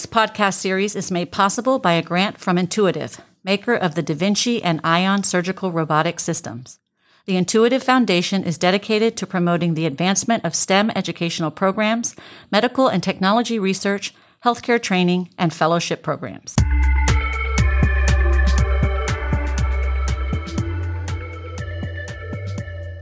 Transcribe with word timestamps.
This 0.00 0.06
podcast 0.06 0.54
series 0.54 0.96
is 0.96 1.10
made 1.10 1.30
possible 1.30 1.78
by 1.78 1.92
a 1.92 2.00
grant 2.00 2.38
from 2.38 2.56
Intuitive, 2.56 3.20
maker 3.44 3.74
of 3.74 3.96
the 3.96 4.02
Da 4.02 4.14
Vinci 4.14 4.62
and 4.62 4.80
Ion 4.82 5.24
surgical 5.24 5.72
robotic 5.72 6.18
systems. 6.20 6.78
The 7.26 7.36
Intuitive 7.36 7.82
Foundation 7.82 8.42
is 8.42 8.56
dedicated 8.56 9.14
to 9.18 9.26
promoting 9.26 9.74
the 9.74 9.84
advancement 9.84 10.46
of 10.46 10.54
STEM 10.54 10.90
educational 10.96 11.50
programs, 11.50 12.16
medical 12.50 12.88
and 12.88 13.02
technology 13.02 13.58
research, 13.58 14.14
healthcare 14.42 14.82
training, 14.82 15.28
and 15.36 15.52
fellowship 15.52 16.02
programs. 16.02 16.56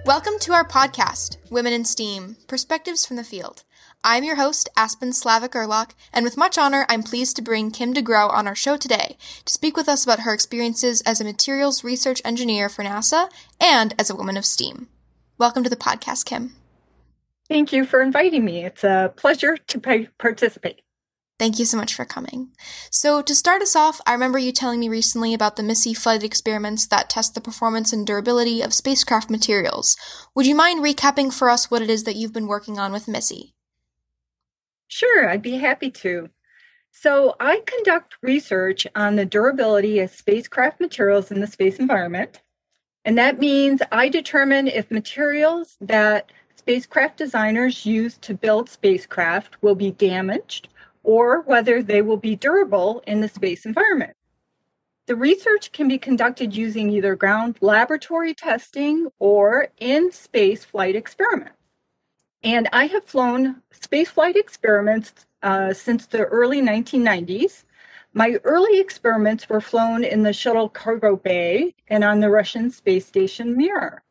Welcome 0.04 0.40
to 0.40 0.52
our 0.52 0.66
podcast, 0.66 1.36
Women 1.48 1.72
in 1.72 1.84
STEAM 1.84 2.38
Perspectives 2.48 3.06
from 3.06 3.14
the 3.14 3.22
Field. 3.22 3.62
I'm 4.04 4.22
your 4.22 4.36
host, 4.36 4.68
Aspen 4.76 5.10
Slavik 5.10 5.50
Gerlach, 5.50 5.92
and 6.12 6.24
with 6.24 6.36
much 6.36 6.56
honor, 6.56 6.86
I'm 6.88 7.02
pleased 7.02 7.34
to 7.36 7.42
bring 7.42 7.72
Kim 7.72 7.92
de 7.92 8.00
Groh 8.00 8.32
on 8.32 8.46
our 8.46 8.54
show 8.54 8.76
today 8.76 9.16
to 9.44 9.52
speak 9.52 9.76
with 9.76 9.88
us 9.88 10.04
about 10.04 10.20
her 10.20 10.32
experiences 10.32 11.00
as 11.00 11.20
a 11.20 11.24
materials 11.24 11.82
research 11.82 12.22
engineer 12.24 12.68
for 12.68 12.84
NASA 12.84 13.28
and 13.60 13.94
as 13.98 14.08
a 14.08 14.14
woman 14.14 14.36
of 14.36 14.46
STEAM. 14.46 14.88
Welcome 15.36 15.64
to 15.64 15.70
the 15.70 15.74
podcast, 15.74 16.26
Kim. 16.26 16.54
Thank 17.48 17.72
you 17.72 17.84
for 17.84 18.00
inviting 18.00 18.44
me. 18.44 18.64
It's 18.64 18.84
a 18.84 19.12
pleasure 19.16 19.56
to 19.56 20.08
participate. 20.18 20.82
Thank 21.40 21.58
you 21.58 21.64
so 21.64 21.76
much 21.76 21.94
for 21.94 22.04
coming. 22.04 22.50
So, 22.90 23.20
to 23.22 23.34
start 23.34 23.62
us 23.62 23.74
off, 23.74 24.00
I 24.06 24.12
remember 24.12 24.38
you 24.38 24.52
telling 24.52 24.78
me 24.78 24.88
recently 24.88 25.34
about 25.34 25.56
the 25.56 25.62
MISSE 25.64 25.94
flight 25.94 26.22
experiments 26.22 26.86
that 26.86 27.10
test 27.10 27.34
the 27.34 27.40
performance 27.40 27.92
and 27.92 28.06
durability 28.06 28.62
of 28.62 28.74
spacecraft 28.74 29.28
materials. 29.28 29.96
Would 30.36 30.46
you 30.46 30.54
mind 30.54 30.84
recapping 30.84 31.32
for 31.32 31.50
us 31.50 31.68
what 31.70 31.82
it 31.82 31.90
is 31.90 32.04
that 32.04 32.16
you've 32.16 32.32
been 32.32 32.48
working 32.48 32.78
on 32.78 32.92
with 32.92 33.08
MISSE? 33.08 33.54
Sure, 34.88 35.28
I'd 35.28 35.42
be 35.42 35.58
happy 35.58 35.90
to. 35.92 36.30
So, 36.90 37.36
I 37.40 37.62
conduct 37.66 38.16
research 38.22 38.86
on 38.94 39.16
the 39.16 39.26
durability 39.26 40.00
of 40.00 40.10
spacecraft 40.10 40.80
materials 40.80 41.30
in 41.30 41.40
the 41.40 41.46
space 41.46 41.78
environment. 41.78 42.42
And 43.04 43.18
that 43.18 43.38
means 43.38 43.80
I 43.92 44.08
determine 44.08 44.68
if 44.68 44.90
materials 44.90 45.76
that 45.80 46.32
spacecraft 46.56 47.18
designers 47.18 47.86
use 47.86 48.18
to 48.18 48.34
build 48.34 48.68
spacecraft 48.68 49.62
will 49.62 49.74
be 49.74 49.92
damaged 49.92 50.68
or 51.04 51.42
whether 51.42 51.82
they 51.82 52.02
will 52.02 52.16
be 52.18 52.36
durable 52.36 53.02
in 53.06 53.20
the 53.20 53.28
space 53.28 53.66
environment. 53.66 54.14
The 55.06 55.16
research 55.16 55.72
can 55.72 55.88
be 55.88 55.98
conducted 55.98 56.56
using 56.56 56.90
either 56.90 57.16
ground 57.16 57.58
laboratory 57.60 58.34
testing 58.34 59.08
or 59.18 59.68
in 59.78 60.12
space 60.12 60.64
flight 60.64 60.96
experiments. 60.96 61.57
And 62.42 62.68
I 62.72 62.86
have 62.86 63.04
flown 63.04 63.62
space 63.72 64.10
flight 64.10 64.36
experiments 64.36 65.26
uh, 65.42 65.72
since 65.74 66.06
the 66.06 66.24
early 66.24 66.60
1990s. 66.62 67.64
My 68.14 68.38
early 68.44 68.80
experiments 68.80 69.48
were 69.48 69.60
flown 69.60 70.04
in 70.04 70.22
the 70.22 70.32
shuttle 70.32 70.68
cargo 70.68 71.16
bay 71.16 71.74
and 71.88 72.04
on 72.04 72.20
the 72.20 72.30
Russian 72.30 72.70
space 72.70 73.06
station 73.06 73.56
Mir. 73.56 74.02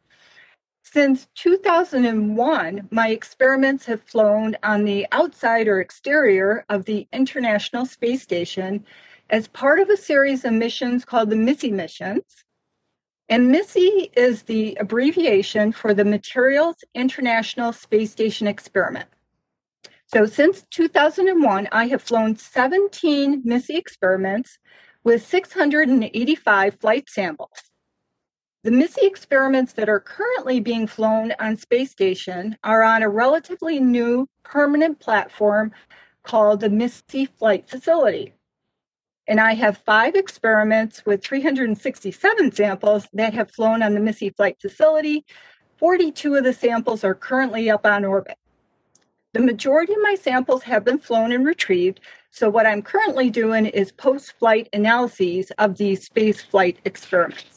Since 0.83 1.27
2001, 1.35 2.87
my 2.91 3.09
experiments 3.09 3.85
have 3.85 4.03
flown 4.03 4.55
on 4.63 4.85
the 4.85 5.05
outside 5.11 5.67
or 5.67 5.81
exterior 5.81 6.65
of 6.69 6.85
the 6.85 7.07
International 7.11 7.85
Space 7.85 8.23
Station 8.23 8.85
as 9.29 9.49
part 9.49 9.79
of 9.79 9.89
a 9.89 9.97
series 9.97 10.45
of 10.45 10.53
missions 10.53 11.03
called 11.03 11.29
the 11.29 11.35
MISSE 11.35 11.71
missions. 11.71 12.45
And 13.29 13.51
MISSE 13.51 14.09
is 14.15 14.43
the 14.43 14.77
abbreviation 14.79 15.73
for 15.73 15.93
the 15.93 16.05
Materials 16.05 16.77
International 16.95 17.73
Space 17.73 18.11
Station 18.11 18.47
Experiment. 18.47 19.09
So 20.05 20.25
since 20.25 20.65
2001, 20.71 21.67
I 21.73 21.87
have 21.87 22.01
flown 22.01 22.37
17 22.37 23.41
MISSE 23.43 23.69
experiments 23.71 24.57
with 25.03 25.27
685 25.27 26.79
flight 26.79 27.09
samples. 27.09 27.63
The 28.63 28.71
MISSE 28.71 28.97
experiments 29.01 29.73
that 29.73 29.89
are 29.89 29.99
currently 29.99 30.61
being 30.61 30.87
flown 30.87 31.33
on 31.37 31.57
space 31.57 31.91
station 31.91 32.57
are 32.63 32.81
on 32.81 33.03
a 33.03 33.09
relatively 33.09 33.81
new 33.81 34.29
permanent 34.43 34.99
platform 34.99 35.73
called 36.23 36.61
the 36.61 36.69
MISSE 36.69 37.27
Flight 37.37 37.69
Facility. 37.69 38.36
And 39.27 39.41
I 39.41 39.55
have 39.55 39.79
five 39.79 40.15
experiments 40.15 41.05
with 41.05 41.23
367 41.23 42.51
samples 42.53 43.07
that 43.13 43.33
have 43.33 43.51
flown 43.51 43.83
on 43.83 43.93
the 43.93 43.99
MISSE 43.99 44.33
Flight 44.37 44.57
Facility. 44.61 45.25
42 45.77 46.35
of 46.35 46.43
the 46.45 46.53
samples 46.53 47.03
are 47.03 47.13
currently 47.13 47.69
up 47.69 47.85
on 47.85 48.05
orbit. 48.05 48.37
The 49.33 49.41
majority 49.41 49.93
of 49.93 49.99
my 50.01 50.15
samples 50.15 50.63
have 50.63 50.85
been 50.85 50.97
flown 50.97 51.31
and 51.31 51.45
retrieved. 51.45 51.99
So, 52.31 52.49
what 52.49 52.65
I'm 52.65 52.81
currently 52.81 53.29
doing 53.29 53.65
is 53.65 53.91
post 53.91 54.33
flight 54.39 54.69
analyses 54.73 55.51
of 55.57 55.77
these 55.77 56.05
space 56.05 56.41
flight 56.41 56.79
experiments. 56.85 57.56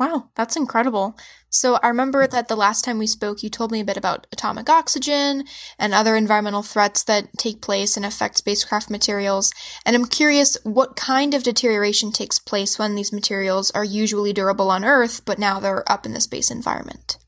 Wow, 0.00 0.30
that's 0.34 0.56
incredible. 0.56 1.14
So 1.50 1.74
I 1.74 1.88
remember 1.88 2.26
that 2.26 2.48
the 2.48 2.56
last 2.56 2.86
time 2.86 2.96
we 2.96 3.06
spoke, 3.06 3.42
you 3.42 3.50
told 3.50 3.70
me 3.70 3.80
a 3.80 3.84
bit 3.84 3.98
about 3.98 4.26
atomic 4.32 4.70
oxygen 4.70 5.44
and 5.78 5.92
other 5.92 6.16
environmental 6.16 6.62
threats 6.62 7.02
that 7.04 7.28
take 7.36 7.60
place 7.60 7.98
and 7.98 8.06
affect 8.06 8.38
spacecraft 8.38 8.88
materials. 8.88 9.52
And 9.84 9.94
I'm 9.94 10.06
curious 10.06 10.56
what 10.62 10.96
kind 10.96 11.34
of 11.34 11.42
deterioration 11.42 12.12
takes 12.12 12.38
place 12.38 12.78
when 12.78 12.94
these 12.94 13.12
materials 13.12 13.70
are 13.72 13.84
usually 13.84 14.32
durable 14.32 14.70
on 14.70 14.86
Earth, 14.86 15.22
but 15.26 15.38
now 15.38 15.60
they're 15.60 15.84
up 15.92 16.06
in 16.06 16.14
the 16.14 16.22
space 16.22 16.50
environment. 16.50 17.18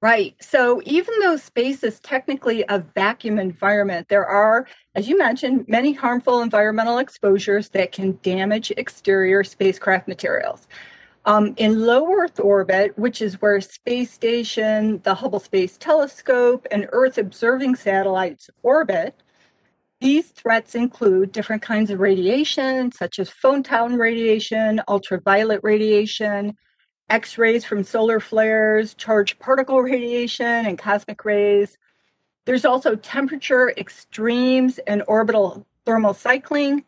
Right. 0.00 0.36
So 0.40 0.80
even 0.86 1.18
though 1.20 1.36
space 1.36 1.84
is 1.84 2.00
technically 2.00 2.64
a 2.70 2.78
vacuum 2.78 3.38
environment, 3.38 4.08
there 4.08 4.24
are, 4.24 4.66
as 4.94 5.06
you 5.06 5.18
mentioned, 5.18 5.66
many 5.68 5.92
harmful 5.92 6.40
environmental 6.40 6.96
exposures 6.96 7.68
that 7.70 7.92
can 7.92 8.18
damage 8.22 8.70
exterior 8.78 9.44
spacecraft 9.44 10.08
materials. 10.08 10.66
Um, 11.24 11.54
in 11.56 11.84
low 11.84 12.10
Earth 12.12 12.40
orbit, 12.40 12.96
which 12.98 13.20
is 13.20 13.40
where 13.42 13.60
space 13.60 14.10
station, 14.10 15.00
the 15.02 15.14
Hubble 15.14 15.40
Space 15.40 15.76
Telescope, 15.76 16.66
and 16.70 16.88
Earth 16.92 17.18
observing 17.18 17.76
satellites 17.76 18.48
orbit, 18.62 19.14
these 20.00 20.28
threats 20.28 20.74
include 20.74 21.32
different 21.32 21.60
kinds 21.62 21.90
of 21.90 21.98
radiation, 21.98 22.92
such 22.92 23.18
as 23.18 23.28
photon 23.28 23.96
radiation, 23.96 24.80
ultraviolet 24.88 25.60
radiation, 25.64 26.56
X 27.10 27.36
rays 27.36 27.64
from 27.64 27.82
solar 27.82 28.20
flares, 28.20 28.94
charged 28.94 29.38
particle 29.38 29.82
radiation, 29.82 30.46
and 30.46 30.78
cosmic 30.78 31.24
rays. 31.24 31.76
There's 32.44 32.64
also 32.64 32.94
temperature 32.96 33.70
extremes 33.76 34.78
and 34.86 35.02
orbital 35.08 35.66
thermal 35.84 36.14
cycling, 36.14 36.84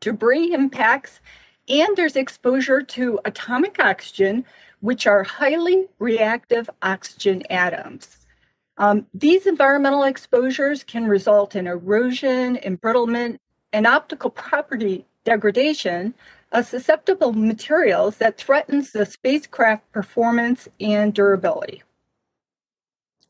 debris 0.00 0.54
impacts, 0.54 1.20
and 1.68 1.96
there's 1.96 2.16
exposure 2.16 2.82
to 2.82 3.20
atomic 3.24 3.78
oxygen, 3.78 4.44
which 4.80 5.06
are 5.06 5.22
highly 5.22 5.86
reactive 5.98 6.68
oxygen 6.82 7.42
atoms. 7.50 8.18
Um, 8.78 9.06
these 9.14 9.46
environmental 9.46 10.02
exposures 10.02 10.82
can 10.82 11.06
result 11.06 11.54
in 11.54 11.66
erosion, 11.66 12.56
embrittlement, 12.56 13.38
and 13.72 13.86
optical 13.86 14.30
property 14.30 15.06
degradation 15.24 16.14
of 16.50 16.66
susceptible 16.66 17.32
materials 17.32 18.18
that 18.18 18.36
threatens 18.36 18.92
the 18.92 19.06
spacecraft 19.06 19.90
performance 19.92 20.68
and 20.80 21.14
durability. 21.14 21.82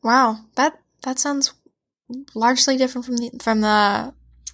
Wow, 0.03 0.39
that 0.57 0.81
that 1.03 1.19
sounds 1.19 1.55
largely 2.35 2.77
different 2.77 3.05
from 3.05 3.17
the 3.17 3.31
from 3.41 3.61
the 3.61 4.13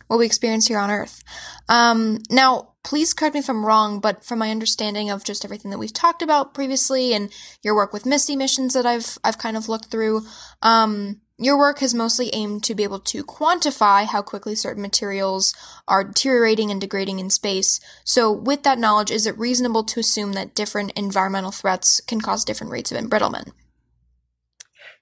what 0.08 0.18
we 0.18 0.26
experience 0.26 0.66
here 0.66 0.78
on 0.78 0.90
Earth. 0.90 1.22
Um, 1.68 2.18
now, 2.30 2.72
please 2.88 3.12
correct 3.12 3.34
me 3.34 3.40
if 3.40 3.50
I'm 3.50 3.66
wrong, 3.66 4.00
but 4.00 4.24
from 4.24 4.38
my 4.38 4.50
understanding 4.50 5.10
of 5.10 5.22
just 5.22 5.44
everything 5.44 5.70
that 5.70 5.78
we've 5.78 5.92
talked 5.92 6.22
about 6.22 6.54
previously 6.54 7.12
and 7.12 7.30
your 7.62 7.74
work 7.74 7.92
with 7.92 8.06
MISSE 8.06 8.34
missions 8.34 8.72
that 8.72 8.86
I've 8.86 9.18
I've 9.22 9.36
kind 9.36 9.58
of 9.58 9.68
looked 9.68 9.90
through, 9.90 10.22
um, 10.62 11.20
your 11.36 11.58
work 11.58 11.80
has 11.80 11.92
mostly 11.92 12.34
aimed 12.34 12.64
to 12.64 12.74
be 12.74 12.84
able 12.84 13.00
to 13.00 13.24
quantify 13.24 14.06
how 14.06 14.22
quickly 14.22 14.54
certain 14.54 14.80
materials 14.80 15.52
are 15.86 16.02
deteriorating 16.02 16.70
and 16.70 16.80
degrading 16.80 17.18
in 17.18 17.28
space. 17.28 17.78
So, 18.04 18.32
with 18.32 18.62
that 18.62 18.78
knowledge, 18.78 19.10
is 19.10 19.26
it 19.26 19.36
reasonable 19.36 19.84
to 19.84 20.00
assume 20.00 20.32
that 20.32 20.54
different 20.54 20.92
environmental 20.96 21.52
threats 21.52 22.00
can 22.00 22.22
cause 22.22 22.42
different 22.42 22.72
rates 22.72 22.90
of 22.90 22.96
embrittlement? 22.96 23.52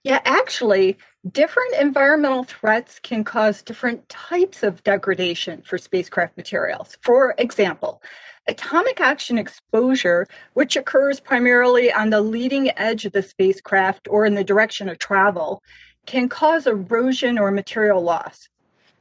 Yeah, 0.02 0.22
actually, 0.24 0.98
different 1.32 1.74
environmental 1.80 2.44
threats 2.44 3.00
can 3.00 3.24
cause 3.24 3.62
different 3.62 4.08
types 4.08 4.62
of 4.62 4.82
degradation 4.84 5.62
for 5.62 5.78
spacecraft 5.78 6.36
materials. 6.36 6.96
For 7.00 7.34
example, 7.38 8.02
atomic 8.46 9.00
oxygen 9.00 9.38
exposure, 9.38 10.26
which 10.54 10.76
occurs 10.76 11.18
primarily 11.18 11.92
on 11.92 12.10
the 12.10 12.20
leading 12.20 12.70
edge 12.78 13.04
of 13.04 13.12
the 13.12 13.22
spacecraft 13.22 14.08
or 14.08 14.24
in 14.26 14.34
the 14.34 14.44
direction 14.44 14.88
of 14.88 14.98
travel, 14.98 15.62
can 16.04 16.28
cause 16.28 16.66
erosion 16.66 17.38
or 17.38 17.50
material 17.50 18.02
loss. 18.02 18.48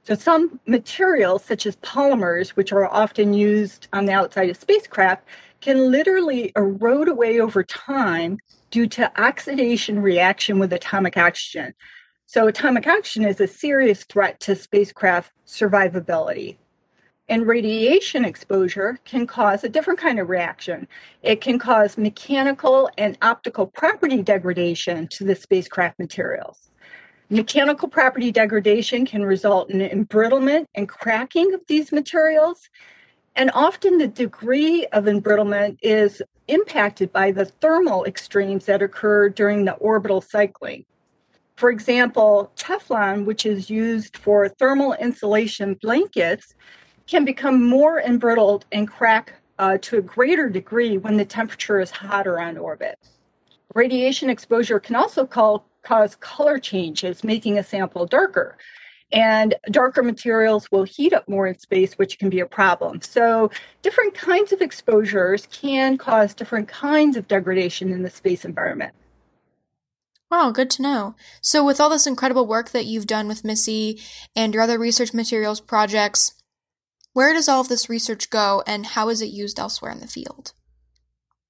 So, 0.03 0.15
some 0.15 0.59
materials, 0.67 1.43
such 1.43 1.65
as 1.65 1.75
polymers, 1.77 2.49
which 2.49 2.71
are 2.71 2.85
often 2.85 3.33
used 3.33 3.87
on 3.91 4.05
the 4.05 4.13
outside 4.13 4.49
of 4.49 4.57
spacecraft, 4.57 5.23
can 5.61 5.91
literally 5.91 6.51
erode 6.55 7.07
away 7.07 7.39
over 7.39 7.63
time 7.63 8.37
due 8.69 8.87
to 8.87 9.21
oxidation 9.21 9.99
reaction 9.99 10.59
with 10.59 10.73
atomic 10.73 11.17
oxygen. 11.17 11.73
So, 12.27 12.47
atomic 12.47 12.87
oxygen 12.87 13.29
is 13.29 13.39
a 13.39 13.47
serious 13.47 14.03
threat 14.03 14.39
to 14.41 14.55
spacecraft 14.55 15.31
survivability. 15.45 16.57
And 17.29 17.47
radiation 17.47 18.25
exposure 18.25 18.99
can 19.05 19.27
cause 19.27 19.63
a 19.63 19.69
different 19.69 19.99
kind 19.99 20.19
of 20.19 20.29
reaction. 20.29 20.87
It 21.21 21.39
can 21.39 21.59
cause 21.59 21.97
mechanical 21.97 22.89
and 22.97 23.17
optical 23.21 23.67
property 23.67 24.23
degradation 24.23 25.07
to 25.09 25.23
the 25.23 25.35
spacecraft 25.35 25.99
materials. 25.99 26.71
Mechanical 27.29 27.87
property 27.87 28.31
degradation 28.31 29.05
can 29.05 29.23
result 29.23 29.69
in 29.69 29.79
embrittlement 29.79 30.65
and 30.73 30.89
cracking 30.89 31.53
of 31.53 31.61
these 31.67 31.91
materials. 31.91 32.69
And 33.35 33.51
often 33.53 33.97
the 33.99 34.07
degree 34.07 34.85
of 34.87 35.05
embrittlement 35.05 35.77
is 35.81 36.21
impacted 36.47 37.11
by 37.11 37.31
the 37.31 37.45
thermal 37.45 38.05
extremes 38.05 38.65
that 38.65 38.81
occur 38.81 39.29
during 39.29 39.65
the 39.65 39.73
orbital 39.73 40.21
cycling. 40.21 40.85
For 41.55 41.69
example, 41.69 42.51
Teflon, 42.57 43.25
which 43.25 43.45
is 43.45 43.69
used 43.69 44.17
for 44.17 44.49
thermal 44.49 44.93
insulation 44.93 45.75
blankets, 45.75 46.53
can 47.07 47.23
become 47.23 47.63
more 47.63 48.01
embrittled 48.01 48.63
and 48.73 48.87
crack 48.87 49.35
uh, 49.57 49.77
to 49.83 49.97
a 49.97 50.01
greater 50.01 50.49
degree 50.49 50.97
when 50.97 51.15
the 51.15 51.23
temperature 51.23 51.79
is 51.79 51.91
hotter 51.91 52.39
on 52.39 52.57
orbit. 52.57 52.99
Radiation 53.73 54.29
exposure 54.29 54.79
can 54.79 54.95
also 54.95 55.25
call, 55.25 55.65
cause 55.83 56.15
color 56.15 56.59
changes, 56.59 57.23
making 57.23 57.57
a 57.57 57.63
sample 57.63 58.05
darker. 58.05 58.57
And 59.13 59.55
darker 59.71 60.03
materials 60.03 60.69
will 60.71 60.83
heat 60.83 61.13
up 61.13 61.29
more 61.29 61.47
in 61.47 61.57
space, 61.57 61.93
which 61.93 62.19
can 62.19 62.29
be 62.29 62.39
a 62.41 62.45
problem. 62.45 63.01
So, 63.01 63.51
different 63.81 64.13
kinds 64.13 64.51
of 64.51 64.61
exposures 64.61 65.47
can 65.51 65.97
cause 65.97 66.33
different 66.33 66.67
kinds 66.67 67.15
of 67.15 67.27
degradation 67.27 67.91
in 67.91 68.01
the 68.01 68.09
space 68.09 68.43
environment. 68.43 68.93
Wow, 70.35 70.51
good 70.51 70.69
to 70.71 70.81
know. 70.81 71.15
So, 71.39 71.63
with 71.63 71.79
all 71.79 71.89
this 71.89 72.05
incredible 72.05 72.45
work 72.45 72.71
that 72.71 72.83
you've 72.83 73.07
done 73.07 73.29
with 73.29 73.45
MISSE 73.45 74.01
and 74.35 74.53
your 74.53 74.63
other 74.63 74.77
research 74.77 75.13
materials 75.13 75.61
projects, 75.61 76.33
where 77.13 77.31
does 77.31 77.47
all 77.47 77.61
of 77.61 77.69
this 77.69 77.87
research 77.87 78.29
go 78.29 78.61
and 78.67 78.85
how 78.85 79.07
is 79.07 79.21
it 79.21 79.27
used 79.27 79.57
elsewhere 79.57 79.93
in 79.93 80.01
the 80.01 80.07
field? 80.07 80.51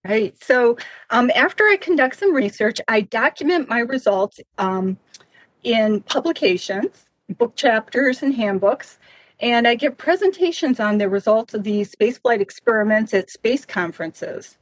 Right. 0.07 0.35
So, 0.43 0.77
um, 1.09 1.31
after 1.33 1.63
I 1.63 1.77
conduct 1.77 2.19
some 2.19 2.31
research, 2.31 2.79
I 2.87 3.01
document 3.01 3.69
my 3.69 3.79
results 3.79 4.39
um, 4.59 4.99
in 5.63 6.01
publications, 6.01 7.07
book 7.39 7.55
chapters, 7.55 8.21
and 8.21 8.35
handbooks. 8.35 8.99
And 9.39 9.67
I 9.67 9.73
give 9.73 9.97
presentations 9.97 10.79
on 10.79 10.99
the 10.99 11.09
results 11.09 11.55
of 11.55 11.63
these 11.63 11.91
spaceflight 11.95 12.39
experiments 12.39 13.15
at 13.15 13.31
space 13.31 13.65
conferences. 13.65 14.57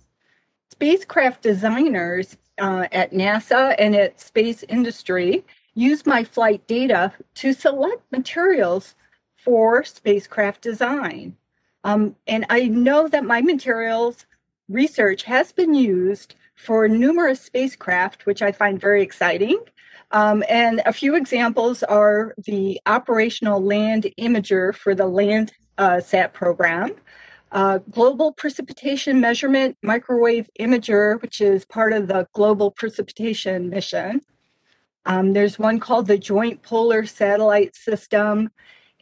Spacecraft 0.72 1.42
designers 1.42 2.38
uh, 2.60 2.88
at 2.92 3.12
NASA 3.12 3.76
and 3.78 3.96
at 3.96 4.20
space 4.20 4.64
industry 4.70 5.44
use 5.76 6.06
my 6.06 6.24
flight 6.24 6.66
data 6.68 7.12
to 7.36 7.54
select 7.54 8.04
materials 8.12 8.96
for 9.36 9.84
spacecraft 9.84 10.62
design. 10.62 11.36
Um, 11.84 12.16
and 12.28 12.46
I 12.50 12.68
know 12.68 13.08
that 13.08 13.26
my 13.26 13.42
materials 13.42 14.26
research 14.70 15.24
has 15.24 15.52
been 15.52 15.74
used 15.74 16.36
for 16.56 16.88
numerous 16.88 17.42
spacecraft, 17.42 18.26
which 18.26 18.42
I 18.42 18.52
find 18.52 18.80
very 18.80 19.02
exciting. 19.02 19.60
Um, 20.12 20.44
and 20.48 20.82
a 20.86 20.94
few 20.94 21.16
examples 21.16 21.84
are 21.84 22.36
the 22.38 22.80
operational 22.86 23.62
land 23.62 24.08
imager 24.20 24.74
for 24.74 24.94
the 24.94 25.06
Landsat 25.06 26.26
uh, 26.26 26.28
program, 26.30 26.96
uh, 27.54 27.78
global 27.92 28.32
precipitation 28.34 29.22
measurement 29.22 29.78
microwave 29.84 30.50
imager, 30.60 31.22
which 31.22 31.40
is 31.40 31.66
part 31.66 31.94
of 31.94 32.08
the 32.08 32.28
global 32.34 32.72
precipitation 32.72 33.70
mission. 33.70 34.22
Um, 35.06 35.34
there's 35.34 35.60
one 35.60 35.80
called 35.80 36.08
the 36.08 36.18
Joint 36.18 36.64
Polar 36.64 37.06
Satellite 37.06 37.76
System, 37.76 38.50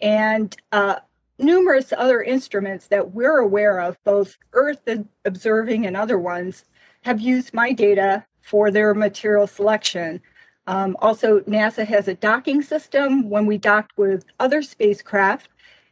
and 0.02 0.56
uh, 0.72 0.98
numerous 1.40 1.94
other 1.96 2.22
instruments 2.22 2.88
that 2.88 3.14
we're 3.14 3.38
aware 3.38 3.80
of, 3.80 3.98
both 4.04 4.38
Earth 4.54 4.82
observing 5.24 5.86
and 5.86 5.96
other 5.96 6.20
ones, 6.20 6.66
have 7.04 7.22
used 7.22 7.54
my 7.54 7.72
data 7.72 8.26
for 8.42 8.70
their 8.70 8.94
material 8.94 9.48
selection. 9.48 10.22
Um, 10.68 10.98
also, 11.00 11.40
NASA 11.42 11.86
has 11.86 12.08
a 12.08 12.16
docking 12.16 12.62
system 12.62 13.30
when 13.30 13.46
we 13.46 13.58
docked 13.58 13.98
with 13.98 14.26
other 14.40 14.62
spacecraft 14.62 15.50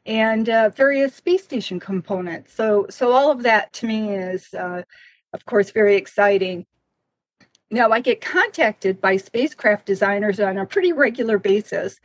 and 0.10 0.50
uh, 0.50 0.70
various 0.70 1.16
space 1.16 1.44
station 1.44 1.80
components. 1.80 2.54
So, 2.54 2.88
so 2.90 3.14
all 3.14 3.32
of 3.32 3.44
that 3.44 3.72
to 3.74 3.88
me 3.88 4.10
is, 4.16 4.54
uh, 4.54 4.82
of 5.34 5.46
course, 5.46 5.72
very 5.72 5.96
exciting. 5.96 6.66
Now, 7.72 7.92
I 7.92 8.02
get 8.02 8.20
contacted 8.20 9.00
by 9.00 9.18
spacecraft 9.18 9.86
designers 9.86 10.40
on 10.40 10.58
a 10.58 10.66
pretty 10.66 10.92
regular 10.92 11.38
basis 11.38 12.00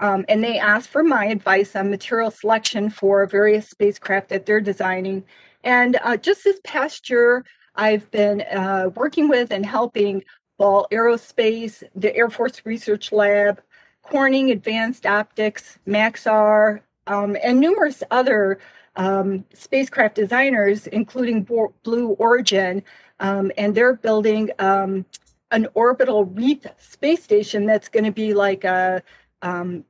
um, 0.00 0.24
and 0.28 0.42
they 0.42 0.58
ask 0.58 0.88
for 0.88 1.02
my 1.02 1.26
advice 1.26 1.76
on 1.76 1.90
material 1.90 2.30
selection 2.30 2.90
for 2.90 3.26
various 3.26 3.68
spacecraft 3.68 4.28
that 4.30 4.46
they're 4.46 4.60
designing. 4.60 5.24
And 5.64 5.98
uh, 6.02 6.16
just 6.16 6.44
this 6.44 6.60
past 6.64 7.10
year, 7.10 7.44
I've 7.74 8.10
been 8.10 8.42
uh, 8.42 8.90
working 8.94 9.28
with 9.28 9.50
and 9.50 9.64
helping 9.64 10.24
Ball 10.58 10.86
Aerospace, 10.90 11.82
the 11.94 12.14
Air 12.16 12.30
Force 12.30 12.62
Research 12.64 13.12
Lab, 13.12 13.60
Corning 14.02 14.50
Advanced 14.50 15.04
Optics, 15.04 15.78
Maxar, 15.86 16.80
um, 17.06 17.36
and 17.42 17.60
numerous 17.60 18.02
other 18.10 18.58
um, 18.96 19.44
spacecraft 19.52 20.14
designers, 20.14 20.86
including 20.86 21.42
Blue 21.42 22.08
Origin, 22.18 22.82
um, 23.20 23.52
and 23.56 23.74
they're 23.74 23.94
building 23.94 24.50
um, 24.58 25.04
an 25.50 25.68
orbital 25.74 26.24
reef 26.24 26.66
space 26.78 27.22
station 27.22 27.66
that's 27.66 27.88
going 27.88 28.04
to 28.04 28.12
be 28.12 28.34
like 28.34 28.64
a 28.64 29.02
um, 29.42 29.84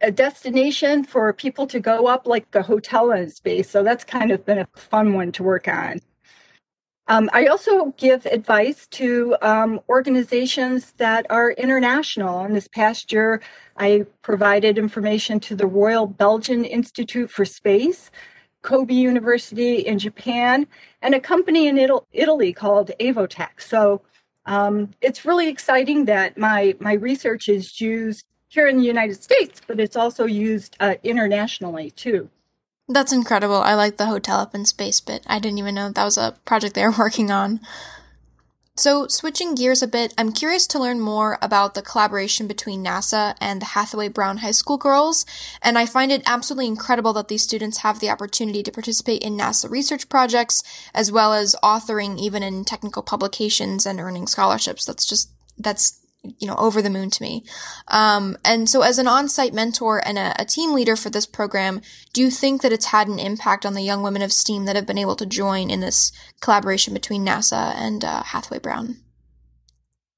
a 0.00 0.10
destination 0.10 1.02
for 1.02 1.32
people 1.32 1.66
to 1.66 1.80
go 1.80 2.06
up 2.06 2.26
like 2.26 2.46
a 2.54 2.62
hotel 2.62 3.10
in 3.12 3.30
space. 3.30 3.70
So 3.70 3.82
that's 3.82 4.04
kind 4.04 4.30
of 4.30 4.44
been 4.44 4.58
a 4.58 4.66
fun 4.76 5.14
one 5.14 5.32
to 5.32 5.42
work 5.42 5.66
on. 5.66 6.00
Um, 7.06 7.28
I 7.34 7.46
also 7.46 7.92
give 7.98 8.24
advice 8.26 8.86
to 8.92 9.36
um, 9.42 9.80
organizations 9.88 10.92
that 10.92 11.26
are 11.28 11.50
international. 11.52 12.40
And 12.40 12.56
this 12.56 12.68
past 12.68 13.12
year, 13.12 13.42
I 13.76 14.06
provided 14.22 14.78
information 14.78 15.38
to 15.40 15.54
the 15.54 15.66
Royal 15.66 16.06
Belgian 16.06 16.64
Institute 16.64 17.30
for 17.30 17.44
Space, 17.44 18.10
Kobe 18.62 18.94
University 18.94 19.80
in 19.80 19.98
Japan, 19.98 20.66
and 21.02 21.14
a 21.14 21.20
company 21.20 21.68
in 21.68 21.78
Italy 22.12 22.52
called 22.54 22.90
Avotech. 22.98 23.60
So 23.60 24.00
um, 24.46 24.90
it's 25.02 25.26
really 25.26 25.48
exciting 25.48 26.06
that 26.06 26.38
my 26.38 26.74
my 26.80 26.94
research 26.94 27.48
is 27.48 27.80
used 27.80 28.24
here 28.48 28.66
in 28.66 28.78
the 28.78 28.84
United 28.84 29.22
States, 29.22 29.60
but 29.66 29.80
it's 29.80 29.96
also 29.96 30.24
used 30.24 30.76
uh, 30.80 30.94
internationally 31.02 31.90
too. 31.90 32.30
That's 32.88 33.12
incredible. 33.12 33.56
I 33.56 33.74
like 33.74 33.96
the 33.96 34.06
hotel 34.06 34.40
up 34.40 34.54
in 34.54 34.66
space 34.66 35.00
bit. 35.00 35.22
I 35.26 35.38
didn't 35.38 35.58
even 35.58 35.74
know 35.74 35.90
that 35.90 36.04
was 36.04 36.18
a 36.18 36.36
project 36.44 36.74
they 36.74 36.84
were 36.84 36.94
working 36.96 37.30
on. 37.30 37.60
So, 38.76 39.06
switching 39.06 39.54
gears 39.54 39.82
a 39.82 39.86
bit, 39.86 40.12
I'm 40.18 40.32
curious 40.32 40.66
to 40.66 40.80
learn 40.80 40.98
more 40.98 41.38
about 41.40 41.74
the 41.74 41.82
collaboration 41.82 42.48
between 42.48 42.84
NASA 42.84 43.36
and 43.40 43.62
the 43.62 43.66
Hathaway 43.66 44.08
Brown 44.08 44.38
High 44.38 44.50
School 44.50 44.78
girls, 44.78 45.24
and 45.62 45.78
I 45.78 45.86
find 45.86 46.10
it 46.10 46.24
absolutely 46.26 46.66
incredible 46.66 47.12
that 47.12 47.28
these 47.28 47.44
students 47.44 47.78
have 47.78 48.00
the 48.00 48.10
opportunity 48.10 48.64
to 48.64 48.72
participate 48.72 49.22
in 49.22 49.38
NASA 49.38 49.70
research 49.70 50.08
projects, 50.08 50.64
as 50.92 51.12
well 51.12 51.32
as 51.32 51.54
authoring 51.62 52.18
even 52.18 52.42
in 52.42 52.64
technical 52.64 53.04
publications 53.04 53.86
and 53.86 54.00
earning 54.00 54.26
scholarships. 54.26 54.84
That's 54.84 55.06
just, 55.06 55.30
that's 55.56 56.03
you 56.38 56.46
know, 56.46 56.56
over 56.56 56.80
the 56.80 56.90
moon 56.90 57.10
to 57.10 57.22
me. 57.22 57.44
Um, 57.88 58.36
and 58.44 58.68
so 58.68 58.82
as 58.82 58.98
an 58.98 59.06
on-site 59.06 59.54
mentor 59.54 60.02
and 60.06 60.18
a, 60.18 60.34
a, 60.38 60.44
team 60.44 60.72
leader 60.72 60.96
for 60.96 61.10
this 61.10 61.26
program, 61.26 61.80
do 62.12 62.20
you 62.20 62.30
think 62.30 62.62
that 62.62 62.72
it's 62.72 62.86
had 62.86 63.08
an 63.08 63.18
impact 63.18 63.66
on 63.66 63.74
the 63.74 63.82
young 63.82 64.02
women 64.02 64.22
of 64.22 64.32
STEAM 64.32 64.64
that 64.64 64.76
have 64.76 64.86
been 64.86 64.98
able 64.98 65.16
to 65.16 65.26
join 65.26 65.70
in 65.70 65.80
this 65.80 66.12
collaboration 66.40 66.94
between 66.94 67.24
NASA 67.24 67.74
and 67.74 68.04
uh, 68.04 68.22
Hathaway 68.22 68.58
Brown? 68.58 68.96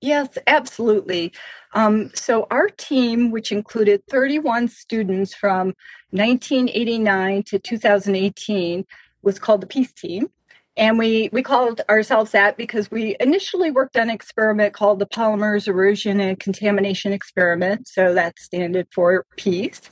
Yes, 0.00 0.38
absolutely. 0.46 1.32
Um, 1.72 2.10
so 2.14 2.46
our 2.50 2.68
team, 2.68 3.30
which 3.30 3.50
included 3.50 4.02
31 4.10 4.68
students 4.68 5.34
from 5.34 5.74
1989 6.10 7.42
to 7.44 7.58
2018, 7.58 8.84
was 9.22 9.38
called 9.38 9.62
the 9.62 9.66
Peace 9.66 9.92
Team. 9.92 10.30
And 10.76 10.98
we, 10.98 11.30
we 11.32 11.42
called 11.42 11.80
ourselves 11.88 12.32
that 12.32 12.56
because 12.56 12.90
we 12.90 13.16
initially 13.18 13.70
worked 13.70 13.96
on 13.96 14.04
an 14.04 14.10
experiment 14.10 14.74
called 14.74 14.98
the 14.98 15.06
Polymers 15.06 15.68
Erosion 15.68 16.20
and 16.20 16.38
Contamination 16.38 17.12
Experiment. 17.12 17.88
So 17.88 18.12
that's 18.12 18.42
standard 18.44 18.86
for 18.92 19.24
peace. 19.36 19.90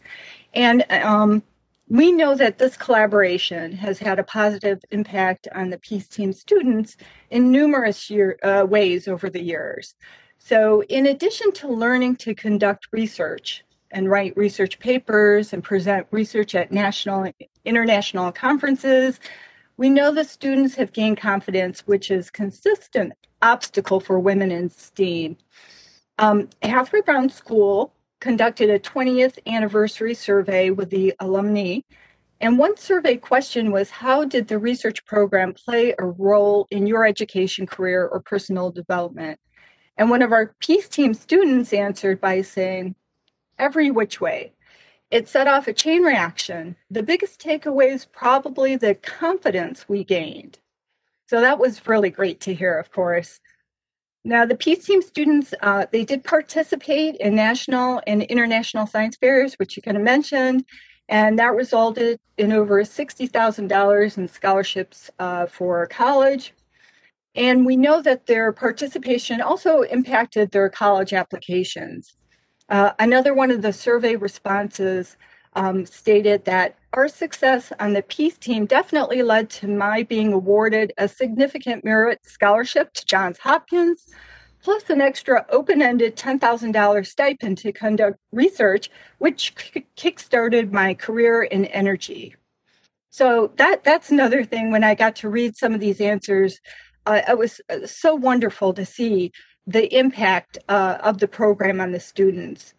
And 0.53 0.85
um, 0.91 1.43
we 1.89 2.13
know 2.13 2.35
that 2.35 2.59
this 2.59 2.77
collaboration 2.77 3.73
has 3.73 3.99
had 3.99 4.19
a 4.19 4.25
positive 4.25 4.81
impact 4.91 5.49
on 5.55 5.71
the 5.71 5.79
Peace 5.79 6.09
Team 6.09 6.33
students 6.33 6.97
in 7.31 7.51
numerous 7.51 8.11
year, 8.11 8.39
uh, 8.43 8.67
ways 8.69 9.09
over 9.09 9.29
the 9.31 9.43
years. 9.43 9.95
So, 10.39 10.83
in 10.83 11.07
addition 11.07 11.53
to 11.53 11.69
learning 11.69 12.17
to 12.17 12.35
conduct 12.35 12.89
research 12.93 13.65
and 13.91 14.11
write 14.11 14.37
research 14.37 14.79
papers 14.79 15.53
and 15.53 15.63
present 15.63 16.07
research 16.11 16.55
at 16.55 16.73
national 16.73 17.23
and 17.25 17.35
international 17.65 18.33
conferences, 18.33 19.21
we 19.77 19.91
know 19.91 20.13
the 20.13 20.25
students 20.25 20.75
have 20.77 20.93
gained 20.93 21.19
confidence, 21.19 21.81
which 21.87 22.11
is 22.11 22.31
consistent 22.31 23.13
obstacle 23.43 24.01
for 24.01 24.19
women 24.19 24.51
in 24.51 24.71
STEAM. 24.71 25.37
Um, 26.19 26.49
Hathaway 26.63 27.03
Brown 27.03 27.29
School 27.29 27.93
conducted 28.21 28.71
a 28.71 28.79
20th 28.79 29.39
anniversary 29.47 30.15
survey 30.15 30.71
with 30.71 30.91
the 30.91 31.13
alumni. 31.21 31.81
And 32.41 32.59
one 32.59 32.77
survey 32.77 33.17
question 33.17 33.71
was 33.71 33.91
How 33.91 34.25
did 34.25 34.49
the 34.49 34.59
research 34.59 35.05
program 35.05 35.53
play 35.53 35.95
a 35.99 36.05
role 36.05 36.67
in 36.71 36.87
your 36.87 37.05
education, 37.05 37.67
career, 37.67 38.07
or 38.07 38.21
personal 38.21 38.71
development? 38.71 39.39
And 39.97 40.09
one 40.09 40.23
of 40.23 40.33
our 40.33 40.55
Peace 40.59 40.89
Team 40.89 41.15
students 41.15 41.73
answered 41.73 42.21
by 42.21 42.43
saying, 42.43 42.95
Every 43.59 43.91
which 43.91 44.21
way. 44.21 44.53
It 45.15 45.29
set 45.29 45.47
off 45.47 45.69
a 45.69 45.73
chain 45.73 46.03
reaction. 46.03 46.75
The 46.91 47.05
biggest 47.05 47.41
takeaway 47.41 47.95
is 47.95 48.05
probably 48.05 48.75
the 48.75 48.97
confidence 48.97 49.89
we 49.89 50.03
gained. 50.03 50.59
So 51.29 51.41
that 51.41 51.61
was 51.61 51.87
really 51.87 52.11
great 52.11 52.41
to 52.41 52.53
hear, 52.53 52.77
of 52.77 52.91
course. 52.91 53.39
Now, 54.25 54.45
the 54.45 54.57
Peace 54.57 54.85
Team 54.85 55.03
students, 55.03 55.55
uh, 55.63 55.87
they 55.93 56.05
did 56.05 56.25
participate 56.25 57.15
in 57.21 57.37
national 57.37 58.03
and 58.09 58.25
international 58.25 58.89
science 58.89 59.17
fairs, 59.17 59.55
which 59.55 59.77
you 59.77 59.85
kind 59.85 59.97
of 59.97 60.03
mentioned, 60.03 60.65
and 61.09 61.39
that 61.39 61.55
resulted 61.55 62.19
in 62.37 62.51
over 62.51 62.83
$60,000 62.83 64.19
in 64.19 64.27
scholarships 64.27 65.13
uh, 65.21 65.47
for 65.47 65.87
college. 65.87 66.55
And 67.37 67.65
we 67.65 67.77
know 67.77 68.03
that 68.03 68.27
their 68.27 68.51
participation 68.51 69.41
also 69.41 69.83
impacted 69.83 70.51
their 70.51 70.69
college 70.71 71.13
applications. 71.13 72.17
Uh, 72.69 72.93
another 72.99 73.35
one 73.35 73.51
of 73.51 73.63
the 73.63 73.73
survey 73.73 74.17
responses 74.17 75.17
um, 75.55 75.87
stated 75.87 76.45
that 76.45 76.77
our 76.93 77.09
success 77.09 77.73
on 77.79 77.93
the 77.93 78.03
Peace 78.03 78.39
Team 78.39 78.67
definitely 78.67 79.23
led 79.23 79.51
to 79.51 79.69
my 79.69 80.03
being 80.05 80.33
awarded 80.33 80.93
a 80.99 81.09
significant 81.09 81.85
merit 81.85 82.21
scholarship 82.25 82.93
to 82.95 83.07
Johns 83.07 83.39
Hopkins, 83.39 84.07
plus 84.63 84.89
an 84.89 85.01
extra 85.01 85.45
open 85.51 85.83
ended 85.83 86.17
$10,000 86.17 87.07
stipend 87.07 87.59
to 87.59 87.73
conduct 87.73 88.19
research, 88.33 88.91
which 89.19 89.55
kickstarted 89.97 90.73
my 90.73 90.95
career 90.95 91.43
in 91.43 91.67
energy. 91.67 92.35
So 93.11 93.53
that 93.59 93.85
that's 93.85 94.11
another 94.11 94.45
thing 94.45 94.73
when 94.73 94.83
I 94.83 94.97
got 94.97 95.15
to 95.17 95.29
read 95.29 95.57
some 95.57 95.73
of 95.73 95.81
these 95.81 96.01
answers, 96.01 96.59
uh, 97.07 97.21
it 97.29 97.39
was 97.39 97.61
so 97.85 98.15
wonderful 98.15 98.73
to 98.75 98.85
see 98.85 99.31
the 99.67 99.93
impact 99.97 100.59
uh, 100.69 100.99
of 101.01 101.19
the 101.19 101.29
program 101.29 101.81
on 101.81 101.93
the 101.93 102.01
students. 102.01 102.75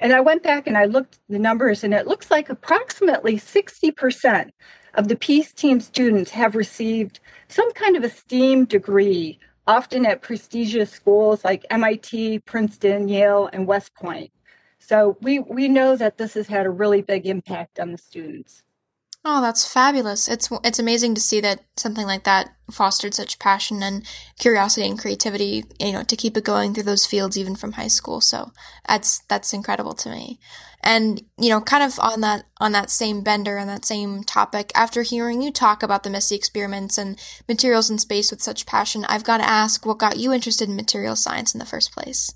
And 0.00 0.12
I 0.12 0.20
went 0.20 0.42
back 0.42 0.66
and 0.66 0.76
I 0.76 0.86
looked 0.86 1.20
the 1.28 1.38
numbers, 1.38 1.84
and 1.84 1.94
it 1.94 2.06
looks 2.06 2.30
like 2.30 2.50
approximately 2.50 3.36
60% 3.36 4.50
of 4.94 5.08
the 5.08 5.16
Peace 5.16 5.52
Team 5.52 5.80
students 5.80 6.30
have 6.32 6.56
received 6.56 7.20
some 7.48 7.72
kind 7.72 7.96
of 7.96 8.04
a 8.04 8.10
STEAM 8.10 8.64
degree, 8.64 9.38
often 9.66 10.04
at 10.04 10.22
prestigious 10.22 10.90
schools 10.90 11.44
like 11.44 11.64
MIT, 11.70 12.40
Princeton, 12.40 13.08
Yale, 13.08 13.48
and 13.52 13.66
West 13.66 13.94
Point. 13.94 14.30
So 14.78 15.16
we, 15.22 15.38
we 15.38 15.68
know 15.68 15.96
that 15.96 16.18
this 16.18 16.34
has 16.34 16.48
had 16.48 16.66
a 16.66 16.70
really 16.70 17.00
big 17.00 17.26
impact 17.26 17.80
on 17.80 17.92
the 17.92 17.98
students. 17.98 18.63
Oh, 19.26 19.40
that's 19.40 19.66
fabulous. 19.66 20.28
It's 20.28 20.50
it's 20.62 20.78
amazing 20.78 21.14
to 21.14 21.20
see 21.20 21.40
that 21.40 21.60
something 21.78 22.06
like 22.06 22.24
that 22.24 22.50
fostered 22.70 23.14
such 23.14 23.38
passion 23.38 23.82
and 23.82 24.06
curiosity 24.38 24.86
and 24.86 24.98
creativity, 24.98 25.64
you 25.80 25.92
know, 25.92 26.02
to 26.02 26.16
keep 26.16 26.36
it 26.36 26.44
going 26.44 26.74
through 26.74 26.82
those 26.82 27.06
fields 27.06 27.38
even 27.38 27.56
from 27.56 27.72
high 27.72 27.88
school. 27.88 28.20
So, 28.20 28.52
that's 28.86 29.20
that's 29.30 29.54
incredible 29.54 29.94
to 29.94 30.10
me. 30.10 30.38
And, 30.82 31.22
you 31.38 31.48
know, 31.48 31.62
kind 31.62 31.82
of 31.82 31.98
on 32.00 32.20
that 32.20 32.44
on 32.60 32.72
that 32.72 32.90
same 32.90 33.22
bender 33.22 33.56
and 33.56 33.68
that 33.70 33.86
same 33.86 34.24
topic, 34.24 34.70
after 34.74 35.00
hearing 35.02 35.40
you 35.40 35.50
talk 35.50 35.82
about 35.82 36.02
the 36.02 36.10
MISSE 36.10 36.32
experiments 36.32 36.98
and 36.98 37.18
materials 37.48 37.88
in 37.88 37.96
space 37.98 38.30
with 38.30 38.42
such 38.42 38.66
passion, 38.66 39.06
I've 39.06 39.24
got 39.24 39.38
to 39.38 39.48
ask 39.48 39.86
what 39.86 39.98
got 39.98 40.18
you 40.18 40.34
interested 40.34 40.68
in 40.68 40.76
material 40.76 41.16
science 41.16 41.54
in 41.54 41.60
the 41.60 41.64
first 41.66 41.92
place? 41.92 42.30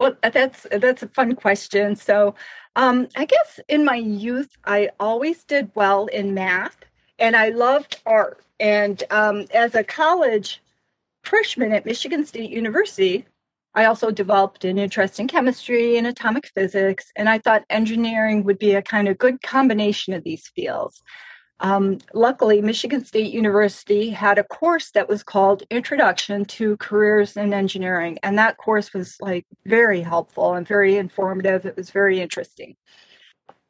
Well, 0.00 0.16
that's 0.22 0.66
that's 0.70 1.02
a 1.02 1.08
fun 1.08 1.34
question. 1.36 1.96
So, 1.96 2.34
um, 2.76 3.08
I 3.16 3.24
guess 3.24 3.60
in 3.68 3.84
my 3.84 3.96
youth, 3.96 4.56
I 4.64 4.90
always 4.98 5.44
did 5.44 5.70
well 5.74 6.06
in 6.06 6.34
math, 6.34 6.76
and 7.18 7.36
I 7.36 7.50
loved 7.50 8.00
art. 8.06 8.42
And 8.58 9.02
um, 9.10 9.46
as 9.52 9.74
a 9.74 9.84
college 9.84 10.62
freshman 11.22 11.72
at 11.72 11.86
Michigan 11.86 12.24
State 12.26 12.50
University, 12.50 13.26
I 13.74 13.86
also 13.86 14.10
developed 14.10 14.64
an 14.64 14.78
interest 14.78 15.18
in 15.18 15.26
chemistry 15.26 15.96
and 15.96 16.06
atomic 16.06 16.46
physics, 16.46 17.10
and 17.16 17.28
I 17.28 17.38
thought 17.38 17.64
engineering 17.70 18.44
would 18.44 18.58
be 18.58 18.74
a 18.74 18.82
kind 18.82 19.08
of 19.08 19.18
good 19.18 19.42
combination 19.42 20.12
of 20.14 20.22
these 20.22 20.48
fields. 20.48 21.02
Um, 21.60 21.98
luckily, 22.12 22.60
Michigan 22.60 23.04
State 23.04 23.32
University 23.32 24.10
had 24.10 24.38
a 24.38 24.44
course 24.44 24.90
that 24.90 25.08
was 25.08 25.22
called 25.22 25.62
Introduction 25.70 26.44
to 26.46 26.76
Careers 26.78 27.36
in 27.36 27.54
Engineering. 27.54 28.18
And 28.22 28.38
that 28.38 28.56
course 28.56 28.92
was 28.92 29.16
like 29.20 29.46
very 29.64 30.00
helpful 30.00 30.54
and 30.54 30.66
very 30.66 30.96
informative. 30.96 31.64
It 31.64 31.76
was 31.76 31.90
very 31.90 32.20
interesting. 32.20 32.76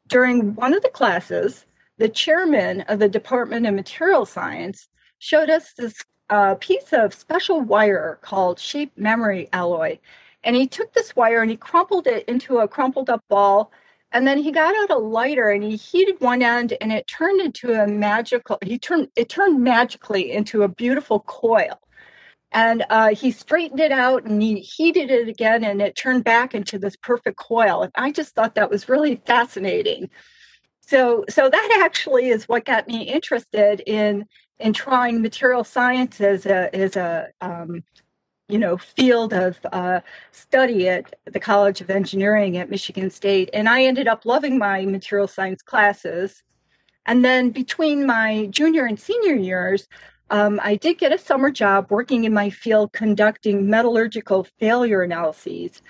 During 0.07 0.55
one 0.55 0.73
of 0.73 0.81
the 0.81 0.89
classes, 0.89 1.65
the 1.97 2.09
chairman 2.09 2.81
of 2.81 2.99
the 2.99 3.09
Department 3.09 3.65
of 3.65 3.73
Material 3.73 4.25
Science 4.25 4.89
showed 5.19 5.49
us 5.49 5.73
this 5.73 5.95
uh, 6.29 6.55
piece 6.55 6.91
of 6.91 7.13
special 7.13 7.61
wire 7.61 8.19
called 8.21 8.59
shape 8.59 8.91
memory 8.97 9.47
alloy. 9.53 9.99
And 10.43 10.55
he 10.55 10.67
took 10.67 10.93
this 10.93 11.15
wire 11.15 11.41
and 11.41 11.51
he 11.51 11.57
crumpled 11.57 12.07
it 12.07 12.27
into 12.27 12.59
a 12.59 12.67
crumpled 12.67 13.09
up 13.09 13.23
ball 13.29 13.71
and 14.15 14.25
then 14.25 14.37
he 14.37 14.49
got 14.49 14.73
out 14.77 14.89
a 14.89 14.97
lighter 14.97 15.49
and 15.49 15.61
he 15.61 15.75
heated 15.75 16.15
one 16.21 16.41
end 16.41 16.73
and 16.79 16.93
it 16.93 17.05
turned 17.05 17.41
into 17.41 17.73
a 17.73 17.85
magical, 17.85 18.57
he 18.63 18.79
turned, 18.79 19.09
it 19.17 19.27
turned 19.27 19.61
magically 19.61 20.31
into 20.31 20.63
a 20.63 20.69
beautiful 20.69 21.19
coil. 21.19 21.77
And 22.53 22.85
uh, 22.89 23.13
he 23.13 23.31
straightened 23.31 23.81
it 23.81 23.91
out 23.91 24.23
and 24.23 24.41
he 24.41 24.61
heated 24.61 25.11
it 25.11 25.27
again 25.27 25.65
and 25.65 25.81
it 25.81 25.97
turned 25.97 26.23
back 26.23 26.55
into 26.55 26.79
this 26.79 26.95
perfect 26.95 27.37
coil. 27.37 27.81
And 27.81 27.91
I 27.95 28.13
just 28.13 28.33
thought 28.33 28.55
that 28.55 28.69
was 28.69 28.87
really 28.87 29.17
fascinating. 29.27 30.09
So, 30.79 31.25
so 31.27 31.49
that 31.49 31.81
actually 31.83 32.29
is 32.29 32.47
what 32.47 32.63
got 32.63 32.87
me 32.87 33.01
interested 33.03 33.81
in 33.85 34.25
in 34.59 34.71
trying 34.71 35.21
material 35.21 35.65
science 35.65 36.21
as 36.21 36.45
a 36.45 36.73
as 36.73 36.95
a 36.95 37.27
um, 37.41 37.83
you 38.47 38.57
know 38.57 38.77
field 38.77 39.33
of 39.33 39.57
uh, 39.71 40.01
study 40.31 40.87
at 40.89 41.15
the 41.25 41.39
College 41.39 41.81
of 41.81 41.89
Engineering 41.89 42.57
at 42.57 42.69
Michigan 42.69 43.09
State, 43.09 43.49
and 43.53 43.67
I 43.67 43.83
ended 43.83 44.07
up 44.07 44.25
loving 44.25 44.57
my 44.57 44.85
material 44.85 45.27
science 45.27 45.61
classes. 45.61 46.43
And 47.07 47.23
then 47.23 47.51
between 47.51 48.05
my 48.05 48.47
junior 48.47 48.85
and 48.85 48.99
senior 48.99 49.35
years, 49.35 49.87
um, 50.31 50.59
I 50.63 50.75
did 50.75 50.97
get 50.97 51.13
a 51.13 51.17
summer 51.19 51.51
job 51.51 51.91
working 51.91 52.23
in 52.23 52.33
my 52.33 52.49
field 52.49 52.93
conducting 52.93 53.69
metallurgical 53.69 54.47
failure 54.59 55.03
analyses 55.03 55.81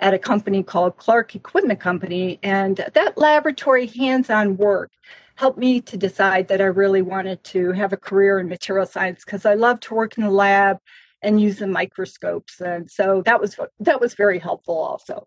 at 0.00 0.14
a 0.14 0.18
company 0.18 0.62
called 0.62 0.96
Clark 0.96 1.34
Equipment 1.36 1.78
Company. 1.78 2.38
And 2.42 2.84
that 2.94 3.18
laboratory 3.18 3.86
hands 3.86 4.30
on 4.30 4.56
work 4.56 4.90
helped 5.36 5.58
me 5.58 5.80
to 5.82 5.96
decide 5.96 6.48
that 6.48 6.60
I 6.60 6.64
really 6.64 7.02
wanted 7.02 7.44
to 7.44 7.72
have 7.72 7.92
a 7.92 7.96
career 7.96 8.38
in 8.38 8.48
material 8.48 8.86
science 8.86 9.24
because 9.24 9.44
I 9.44 9.54
love 9.54 9.80
to 9.80 9.94
work 9.94 10.16
in 10.16 10.24
the 10.24 10.30
lab 10.30 10.78
and 11.22 11.40
use 11.40 11.58
the 11.58 11.66
microscopes. 11.66 12.60
And 12.60 12.90
so 12.90 13.22
that 13.24 13.40
was 13.40 13.58
that 13.80 14.00
was 14.00 14.14
very 14.14 14.38
helpful 14.38 14.76
also. 14.76 15.26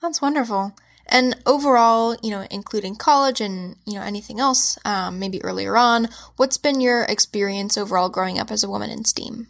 That's 0.00 0.22
wonderful. 0.22 0.74
And 1.10 1.36
overall, 1.46 2.16
you 2.22 2.30
know, 2.30 2.46
including 2.50 2.96
college 2.96 3.40
and 3.40 3.76
you 3.86 3.94
know 3.94 4.02
anything 4.02 4.40
else, 4.40 4.78
um, 4.84 5.18
maybe 5.18 5.42
earlier 5.42 5.76
on, 5.76 6.08
what's 6.36 6.58
been 6.58 6.80
your 6.80 7.02
experience 7.04 7.78
overall 7.78 8.08
growing 8.08 8.38
up 8.38 8.50
as 8.50 8.62
a 8.62 8.68
woman 8.68 8.90
in 8.90 9.04
STEAM? 9.04 9.48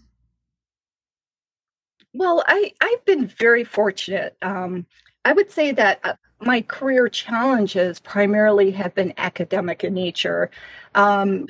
Well, 2.14 2.44
I 2.46 2.72
I've 2.80 3.04
been 3.04 3.26
very 3.26 3.64
fortunate. 3.64 4.36
Um, 4.40 4.86
I 5.24 5.32
would 5.32 5.50
say 5.50 5.72
that 5.72 6.00
uh, 6.04 6.14
my 6.40 6.62
career 6.62 7.08
challenges 7.08 8.00
primarily 8.00 8.70
have 8.72 8.94
been 8.94 9.12
academic 9.16 9.84
in 9.84 9.94
nature. 9.94 10.50
Um, 10.94 11.46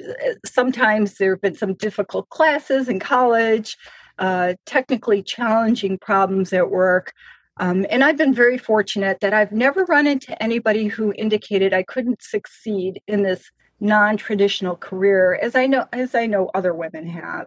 sometimes 0.46 1.14
there 1.14 1.32
have 1.32 1.42
been 1.42 1.54
some 1.54 1.74
difficult 1.74 2.28
classes 2.30 2.88
in 2.88 2.98
college, 2.98 3.76
uh, 4.18 4.54
technically 4.66 5.22
challenging 5.22 5.98
problems 5.98 6.52
at 6.52 6.70
work. 6.70 7.12
Um, 7.58 7.86
and 7.90 8.04
I've 8.04 8.16
been 8.16 8.34
very 8.34 8.56
fortunate 8.56 9.20
that 9.20 9.34
I've 9.34 9.52
never 9.52 9.84
run 9.84 10.06
into 10.06 10.40
anybody 10.42 10.86
who 10.86 11.12
indicated 11.16 11.74
I 11.74 11.82
couldn't 11.82 12.22
succeed 12.22 13.00
in 13.06 13.22
this 13.22 13.50
non-traditional 13.80 14.76
career, 14.76 15.38
as 15.40 15.54
I 15.54 15.66
know 15.66 15.86
as 15.92 16.14
I 16.14 16.26
know 16.26 16.50
other 16.54 16.74
women 16.74 17.06
have. 17.08 17.46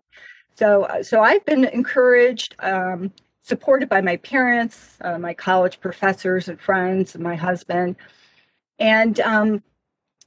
So, 0.55 0.83
uh, 0.83 1.03
so 1.03 1.21
I've 1.21 1.45
been 1.45 1.65
encouraged 1.65 2.55
um, 2.59 3.11
supported 3.43 3.89
by 3.89 4.01
my 4.01 4.17
parents, 4.17 4.97
uh, 5.01 5.17
my 5.17 5.33
college 5.33 5.79
professors 5.79 6.47
and 6.47 6.59
friends, 6.59 7.15
and 7.15 7.23
my 7.23 7.35
husband. 7.35 7.95
And 8.79 9.19
um, 9.19 9.63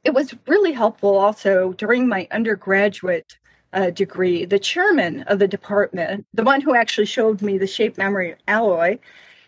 it 0.05 0.15
was 0.15 0.35
really 0.47 0.73
helpful 0.73 1.17
also 1.17 1.73
during 1.73 2.09
my 2.09 2.29
undergraduate 2.31 3.39
uh, 3.73 3.91
degree. 3.91 4.45
The 4.45 4.59
chairman 4.59 5.23
of 5.23 5.39
the 5.39 5.49
department, 5.49 6.27
the 6.33 6.45
one 6.45 6.61
who 6.61 6.75
actually 6.75 7.07
showed 7.07 7.43
me 7.43 7.59
the 7.59 7.67
shape 7.67 7.99
memory 7.99 8.37
alloy, 8.47 8.99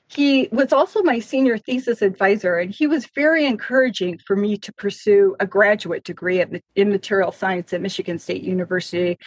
he 0.08 0.48
was 0.52 0.72
also 0.72 1.02
my 1.02 1.18
senior 1.18 1.58
thesis 1.58 2.00
advisor, 2.00 2.56
and 2.56 2.70
he 2.70 2.86
was 2.86 3.06
very 3.06 3.44
encouraging 3.44 4.18
for 4.18 4.36
me 4.36 4.56
to 4.58 4.72
pursue 4.72 5.34
a 5.40 5.46
graduate 5.46 6.04
degree 6.04 6.44
in 6.76 6.90
material 6.90 7.32
science 7.32 7.72
at 7.72 7.80
Michigan 7.80 8.18
State 8.18 8.42
University. 8.42 9.18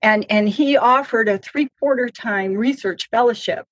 And, 0.00 0.24
and 0.30 0.48
he 0.48 0.76
offered 0.76 1.28
a 1.28 1.38
three 1.38 1.68
quarter 1.80 2.08
time 2.08 2.54
research 2.54 3.08
fellowship 3.10 3.66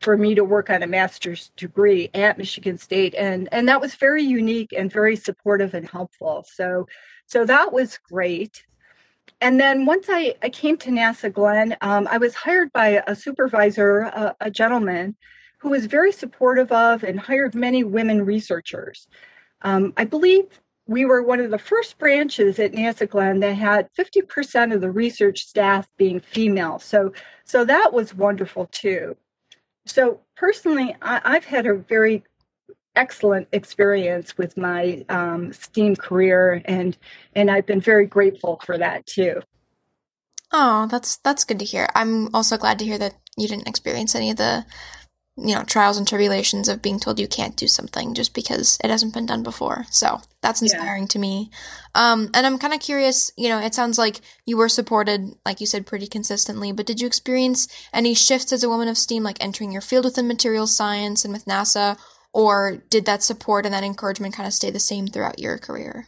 for 0.00 0.16
me 0.16 0.34
to 0.34 0.44
work 0.44 0.70
on 0.70 0.82
a 0.82 0.86
master's 0.86 1.50
degree 1.56 2.10
at 2.14 2.38
Michigan 2.38 2.78
State, 2.78 3.14
and 3.14 3.48
and 3.52 3.68
that 3.68 3.80
was 3.80 3.94
very 3.94 4.22
unique 4.22 4.72
and 4.76 4.92
very 4.92 5.16
supportive 5.16 5.74
and 5.74 5.88
helpful. 5.88 6.44
So, 6.50 6.86
so 7.26 7.44
that 7.44 7.72
was 7.72 7.98
great. 7.98 8.64
And 9.42 9.58
then 9.58 9.86
once 9.86 10.06
I, 10.08 10.34
I 10.42 10.50
came 10.50 10.76
to 10.78 10.90
NASA 10.90 11.32
Glenn, 11.32 11.76
um, 11.80 12.06
I 12.10 12.18
was 12.18 12.34
hired 12.34 12.72
by 12.72 13.02
a 13.06 13.16
supervisor, 13.16 14.00
a, 14.00 14.36
a 14.40 14.50
gentleman 14.50 15.16
who 15.58 15.70
was 15.70 15.86
very 15.86 16.12
supportive 16.12 16.72
of 16.72 17.02
and 17.04 17.18
hired 17.18 17.54
many 17.54 17.84
women 17.84 18.24
researchers. 18.24 19.06
Um, 19.62 19.92
I 19.96 20.04
believe 20.04 20.44
we 20.86 21.04
were 21.04 21.22
one 21.22 21.40
of 21.40 21.50
the 21.50 21.58
first 21.58 21.98
branches 21.98 22.58
at 22.58 22.72
NASA 22.72 23.08
Glenn 23.08 23.40
that 23.40 23.54
had 23.54 23.88
50% 23.98 24.74
of 24.74 24.80
the 24.80 24.90
research 24.90 25.46
staff 25.46 25.86
being 25.96 26.20
female. 26.20 26.78
So, 26.78 27.12
so 27.44 27.64
that 27.64 27.92
was 27.92 28.14
wonderful 28.14 28.66
too. 28.72 29.16
So 29.90 30.20
personally, 30.36 30.94
I, 31.02 31.34
have 31.34 31.44
had 31.44 31.66
a 31.66 31.74
very 31.74 32.22
excellent 32.94 33.48
experience 33.52 34.38
with 34.38 34.56
my 34.56 35.04
um, 35.08 35.52
STEAM 35.52 35.96
career, 35.96 36.62
and 36.64 36.96
and 37.34 37.50
I've 37.50 37.66
been 37.66 37.80
very 37.80 38.06
grateful 38.06 38.60
for 38.64 38.78
that 38.78 39.06
too. 39.06 39.42
Oh, 40.52 40.86
that's 40.88 41.16
that's 41.18 41.44
good 41.44 41.58
to 41.58 41.64
hear. 41.64 41.88
I'm 41.94 42.32
also 42.34 42.56
glad 42.56 42.78
to 42.78 42.84
hear 42.84 42.98
that 42.98 43.14
you 43.36 43.48
didn't 43.48 43.68
experience 43.68 44.14
any 44.14 44.30
of 44.30 44.36
the 44.36 44.64
you 45.36 45.54
know, 45.54 45.62
trials 45.62 45.96
and 45.96 46.06
tribulations 46.06 46.68
of 46.68 46.82
being 46.82 46.98
told 46.98 47.18
you 47.18 47.28
can't 47.28 47.56
do 47.56 47.66
something 47.66 48.14
just 48.14 48.34
because 48.34 48.78
it 48.84 48.90
hasn't 48.90 49.14
been 49.14 49.26
done 49.26 49.42
before. 49.42 49.86
So 49.90 50.20
that's 50.42 50.60
inspiring 50.60 51.04
yeah. 51.04 51.08
to 51.08 51.18
me. 51.18 51.50
Um, 51.94 52.30
and 52.34 52.46
I'm 52.46 52.58
kind 52.58 52.74
of 52.74 52.80
curious, 52.80 53.30
you 53.36 53.48
know, 53.48 53.58
it 53.58 53.74
sounds 53.74 53.96
like 53.96 54.20
you 54.44 54.56
were 54.56 54.68
supported, 54.68 55.32
like 55.46 55.60
you 55.60 55.66
said, 55.66 55.86
pretty 55.86 56.06
consistently, 56.06 56.72
but 56.72 56.86
did 56.86 57.00
you 57.00 57.06
experience 57.06 57.68
any 57.92 58.14
shifts 58.14 58.52
as 58.52 58.62
a 58.62 58.68
woman 58.68 58.88
of 58.88 58.98
STEAM, 58.98 59.22
like 59.22 59.42
entering 59.42 59.72
your 59.72 59.80
field 59.80 60.04
within 60.04 60.28
materials 60.28 60.76
science 60.76 61.24
and 61.24 61.32
with 61.32 61.46
NASA, 61.46 61.98
or 62.32 62.82
did 62.90 63.06
that 63.06 63.22
support 63.22 63.64
and 63.64 63.74
that 63.74 63.84
encouragement 63.84 64.34
kind 64.34 64.46
of 64.46 64.52
stay 64.52 64.70
the 64.70 64.78
same 64.78 65.06
throughout 65.06 65.38
your 65.38 65.58
career? 65.58 66.06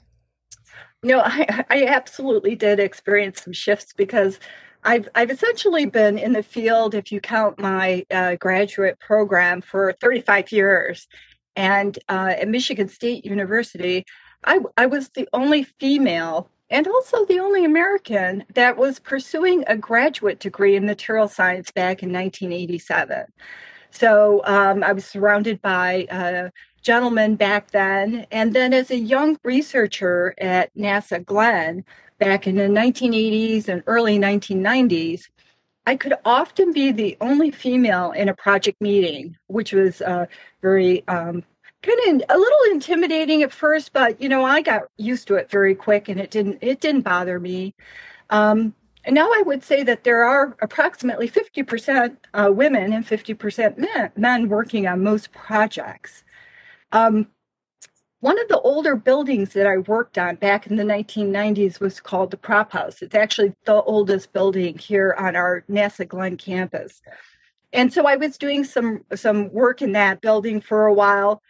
No, 1.03 1.21
I, 1.21 1.65
I 1.71 1.85
absolutely 1.87 2.55
did 2.55 2.79
experience 2.79 3.43
some 3.43 3.53
shifts 3.53 3.93
because 3.93 4.39
I've 4.85 5.09
I've 5.15 5.31
essentially 5.31 5.87
been 5.87 6.19
in 6.19 6.33
the 6.33 6.43
field, 6.43 6.95
if 6.95 7.13
you 7.13 7.21
count 7.21 7.59
my 7.59 8.05
uh, 8.11 8.37
graduate 8.37 8.99
program, 8.99 9.61
for 9.61 9.93
35 10.01 10.53
years, 10.53 11.07
and 11.55 11.99
uh, 12.09 12.35
at 12.39 12.49
Michigan 12.49 12.89
State 12.89 13.25
University, 13.25 14.05
I 14.45 14.61
I 14.77 14.87
was 14.87 15.11
the 15.11 15.29
only 15.33 15.63
female 15.63 16.51
and 16.71 16.89
also 16.89 17.27
the 17.27 17.39
only 17.39 17.65
American 17.65 18.45
that 18.55 18.77
was 18.79 18.99
pursuing 18.99 19.63
a 19.67 19.77
graduate 19.77 20.41
degree 20.41 20.75
in 20.75 20.87
material 20.87 21.29
science 21.29 21.71
back 21.71 22.03
in 22.03 22.11
1987. 22.11 23.27
So 23.91 24.41
um, 24.47 24.83
I 24.83 24.93
was 24.93 25.05
surrounded 25.05 25.61
by 25.61 26.07
uh, 26.11 26.49
gentlemen 26.81 27.37
back 27.37 27.71
then, 27.73 28.27
and 28.31 28.55
then 28.55 28.73
as 28.73 28.91
a 28.91 28.97
young 28.97 29.39
researcher 29.45 30.35
at 30.39 30.75
NASA 30.75 31.25
Glenn 31.25 31.85
back 32.23 32.47
in 32.47 32.55
the 32.55 32.63
1980s 32.63 33.67
and 33.67 33.83
early 33.89 34.17
1990s, 34.17 35.29
I 35.87 35.97
could 35.97 36.15
often 36.25 36.73
be 36.73 36.93
the 36.93 37.17
only 37.21 37.51
female 37.51 38.13
in 38.13 38.29
a 38.29 38.35
project 38.35 38.81
meeting, 38.81 39.37
which 39.49 39.73
was 39.73 40.01
uh, 40.01 40.27
very 40.61 41.07
um, 41.09 41.43
kind 41.83 42.23
of 42.23 42.29
a 42.29 42.39
little 42.39 42.59
intimidating 42.71 43.43
at 43.43 43.53
first, 43.53 43.93
but 43.93 44.21
you 44.21 44.29
know 44.29 44.45
I 44.45 44.63
got 44.63 44.83
used 44.97 45.27
to 45.29 45.35
it 45.35 45.51
very 45.51 45.75
quick, 45.75 46.09
and 46.09 46.21
it 46.21 46.31
didn't 46.31 46.59
it 46.61 46.81
didn't 46.81 47.01
bother 47.01 47.41
me. 47.41 47.75
Um, 48.31 48.73
and 49.05 49.17
now 49.17 49.29
I 49.29 49.43
would 49.45 49.65
say 49.65 49.83
that 49.83 50.05
there 50.05 50.23
are 50.23 50.57
approximately 50.63 51.29
50% 51.29 52.17
uh, 52.35 52.51
women 52.53 52.93
and 52.93 53.05
50% 53.05 53.77
men, 53.79 54.13
men 54.17 54.49
working 54.49 54.87
on 54.87 55.03
most 55.03 55.33
projects. 55.33 56.23
Um, 56.93 57.27
one 58.23 58.41
of 58.41 58.47
the 58.47 58.61
older 58.61 58.95
buildings 58.95 59.53
that 59.53 59.67
I 59.67 59.79
worked 59.79 60.17
on 60.17 60.37
back 60.37 60.69
in 60.69 60.77
the 60.77 60.85
1990s 60.85 61.81
was 61.81 61.99
called 61.99 62.31
the 62.31 62.37
Prop 62.37 62.71
House. 62.71 63.03
It's 63.03 63.17
actually 63.17 63.53
the 63.65 63.83
oldest 63.83 64.33
building 64.33 64.79
here 64.79 65.17
on 65.19 65.35
our 65.35 65.65
NASA 65.69 66.07
Glenn 66.07 66.37
campus. 66.37 67.03
And 67.73 67.93
so 67.93 68.07
I 68.07 68.15
was 68.15 68.39
doing 68.39 68.63
some 68.63 69.05
some 69.13 69.53
work 69.53 69.83
in 69.83 69.91
that 69.93 70.21
building 70.21 70.61
for 70.61 70.87
a 70.87 70.95
while 70.95 71.43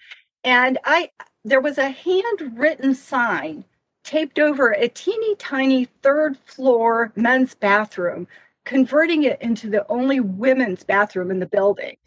and 0.45 0.79
I 0.87 1.11
there 1.45 1.61
was 1.61 1.77
a 1.77 1.91
handwritten 1.91 2.95
sign 2.95 3.67
taped 4.03 4.39
over 4.39 4.71
a 4.71 4.89
teeny 4.89 5.35
tiny 5.37 5.89
third 6.03 6.39
floor 6.39 7.13
men's 7.17 7.55
bathroom, 7.55 8.27
converting 8.65 9.25
it 9.25 9.43
into 9.43 9.69
the 9.69 9.87
only 9.91 10.21
women's 10.21 10.85
bathroom 10.85 11.31
in 11.31 11.39
the 11.39 11.47
building. 11.47 11.99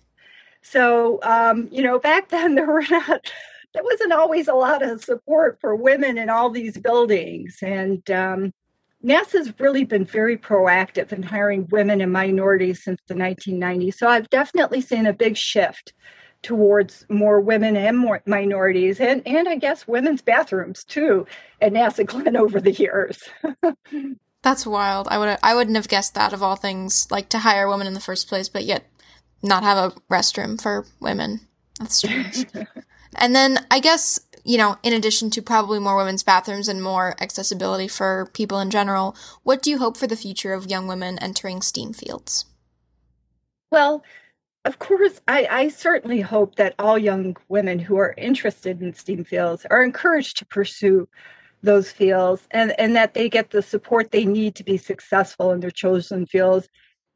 So, 0.64 1.20
um, 1.22 1.70
you 1.72 1.84
know, 1.84 2.00
back 2.00 2.30
then 2.30 2.56
there 2.56 2.66
were 2.66 2.84
not 2.90 3.32
there 3.76 3.84
wasn't 3.84 4.14
always 4.14 4.48
a 4.48 4.54
lot 4.54 4.82
of 4.82 5.04
support 5.04 5.60
for 5.60 5.76
women 5.76 6.18
in 6.18 6.30
all 6.30 6.50
these 6.50 6.78
buildings. 6.78 7.58
And 7.62 8.10
um, 8.10 8.54
NASA's 9.04 9.54
really 9.60 9.84
been 9.84 10.06
very 10.06 10.38
proactive 10.38 11.12
in 11.12 11.22
hiring 11.22 11.68
women 11.70 12.00
and 12.00 12.12
minorities 12.12 12.82
since 12.82 13.02
the 13.08 13.16
1990s. 13.16 13.96
So 13.96 14.08
I've 14.08 14.30
definitely 14.30 14.80
seen 14.80 15.06
a 15.06 15.14
big 15.14 15.36
shift 15.36 15.94
towards 16.42 17.06
more 17.10 17.42
women 17.42 17.76
and 17.76 17.98
more 17.98 18.22
minorities 18.26 19.02
and, 19.02 19.22
and 19.28 19.50
I 19.50 19.56
guess 19.56 19.88
women's 19.88 20.22
bathrooms 20.22 20.84
too 20.86 21.26
at 21.60 21.74
NASA 21.74 22.06
Glenn 22.06 22.38
over 22.38 22.62
the 22.62 22.72
years. 22.72 23.22
That's 24.42 24.66
wild. 24.66 25.08
I 25.10 25.18
would 25.18 25.38
I 25.42 25.56
wouldn't 25.56 25.76
have 25.76 25.88
guessed 25.88 26.14
that 26.14 26.32
of 26.32 26.44
all 26.44 26.56
things, 26.56 27.08
like 27.10 27.30
to 27.30 27.40
hire 27.40 27.68
women 27.68 27.88
in 27.88 27.96
the 27.96 28.00
first 28.00 28.30
place, 28.30 28.48
but 28.48 28.64
yet 28.64 28.86
not 29.42 29.64
have 29.64 29.78
a 29.78 29.96
restroom 30.10 30.62
for 30.62 30.86
women. 31.02 31.42
That's 31.80 31.96
strange. 31.96 32.46
And 33.16 33.36
then 33.36 33.66
I 33.72 33.80
guess, 33.80 34.20
you 34.44 34.58
know, 34.58 34.78
in 34.84 34.94
addition 34.94 35.30
to 35.32 35.42
probably 35.42 35.80
more 35.80 35.96
women's 35.96 36.24
bathrooms 36.24 36.68
and 36.68 36.82
more 36.82 37.16
accessibility 37.22 37.88
for 37.88 38.30
people 38.34 38.60
in 38.60 38.70
general, 38.70 39.16
what 39.44 39.62
do 39.62 39.70
you 39.70 39.80
hope 39.80 39.98
for 39.98 40.08
the 40.08 40.16
future 40.16 40.54
of 40.54 40.70
young 40.70 40.88
women 40.88 41.18
entering 41.20 41.62
STEAM 41.62 41.94
fields? 41.94 42.46
Well, 43.72 44.04
of 44.64 44.80
course, 44.80 45.22
I, 45.28 45.48
I, 45.50 45.68
certainly 45.68 46.22
hope 46.22 46.56
that 46.56 46.74
all 46.80 46.98
young 46.98 47.38
women 47.50 47.78
who 47.78 47.98
are 47.98 48.16
interested 48.18 48.82
in 48.82 48.96
STEAM 48.96 49.24
fields 49.24 49.66
are 49.70 49.84
encouraged 49.84 50.38
to 50.38 50.46
pursue 50.46 51.08
those 51.62 51.92
fields 51.92 52.48
and, 52.52 52.74
and 52.80 52.96
that 52.96 53.14
they 53.14 53.30
get 53.30 53.52
the 53.52 53.62
support 53.62 54.12
they 54.12 54.26
need 54.26 54.56
to 54.56 54.64
be 54.64 54.78
successful 54.78 55.52
in 55.52 55.60
their 55.60 55.72
chosen 55.72 56.26
fields 56.26 56.68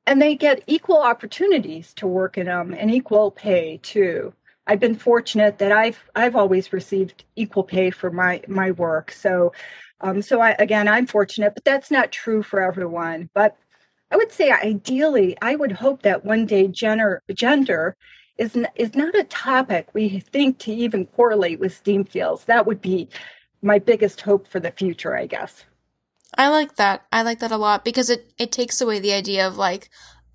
and 0.09 0.19
they 0.19 0.35
get 0.35 0.63
equal 0.65 0.97
opportunities 0.97 1.93
to 1.93 2.07
work 2.07 2.35
in 2.37 2.47
them 2.47 2.73
and 2.73 2.89
equal 2.89 3.29
pay 3.29 3.79
too. 3.83 4.33
I've 4.69 4.79
been 4.79 4.95
fortunate 4.95 5.57
that 5.57 5.71
I've 5.71 5.99
I've 6.15 6.35
always 6.35 6.71
received 6.71 7.23
equal 7.35 7.63
pay 7.63 7.89
for 7.89 8.11
my 8.11 8.43
my 8.47 8.69
work. 8.69 9.11
So 9.11 9.51
um, 10.01 10.21
so 10.21 10.41
I, 10.41 10.51
again, 10.59 10.87
I'm 10.87 11.07
fortunate, 11.07 11.55
but 11.55 11.65
that's 11.65 11.89
not 11.89 12.11
true 12.11 12.43
for 12.43 12.61
everyone. 12.61 13.29
But 13.33 13.57
I 14.11 14.15
would 14.15 14.31
say 14.31 14.51
ideally, 14.51 15.35
I 15.41 15.55
would 15.55 15.71
hope 15.71 16.03
that 16.03 16.23
one 16.23 16.45
day 16.45 16.67
gender 16.67 17.23
gender 17.33 17.95
is 18.37 18.55
n- 18.55 18.67
is 18.75 18.93
not 18.93 19.15
a 19.15 19.23
topic 19.23 19.87
we 19.93 20.19
think 20.19 20.59
to 20.59 20.71
even 20.71 21.07
correlate 21.07 21.59
with 21.59 21.75
STEAM 21.75 22.05
fields. 22.05 22.45
That 22.45 22.67
would 22.67 22.79
be 22.79 23.09
my 23.63 23.79
biggest 23.79 24.21
hope 24.21 24.47
for 24.47 24.59
the 24.59 24.71
future, 24.71 25.17
I 25.17 25.25
guess. 25.25 25.65
I 26.37 26.49
like 26.49 26.75
that. 26.75 27.05
I 27.11 27.23
like 27.23 27.39
that 27.39 27.51
a 27.51 27.57
lot 27.57 27.83
because 27.83 28.11
it 28.11 28.31
it 28.37 28.51
takes 28.51 28.81
away 28.81 28.99
the 28.99 29.13
idea 29.13 29.47
of 29.47 29.57
like, 29.57 29.89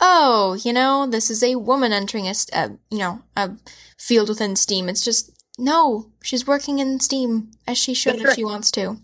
oh, 0.06 0.56
you 0.62 0.72
know, 0.72 1.06
this 1.06 1.30
is 1.30 1.42
a 1.42 1.56
woman 1.56 1.92
entering 1.92 2.28
a, 2.28 2.34
a 2.52 2.70
you 2.90 2.98
know, 2.98 3.22
a 3.36 3.52
field 3.98 4.28
within 4.28 4.54
STEAM. 4.54 4.88
It's 4.90 5.02
just, 5.02 5.30
no, 5.58 6.10
she's 6.22 6.46
working 6.46 6.78
in 6.78 7.00
STEAM 7.00 7.52
as 7.66 7.78
she 7.78 7.94
should 7.94 8.20
if 8.20 8.34
she 8.34 8.44
wants 8.44 8.70
to. 8.72 8.98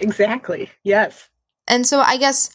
Exactly. 0.00 0.70
Yes. 0.82 1.28
And 1.68 1.86
so 1.86 2.00
I 2.00 2.16
guess 2.16 2.50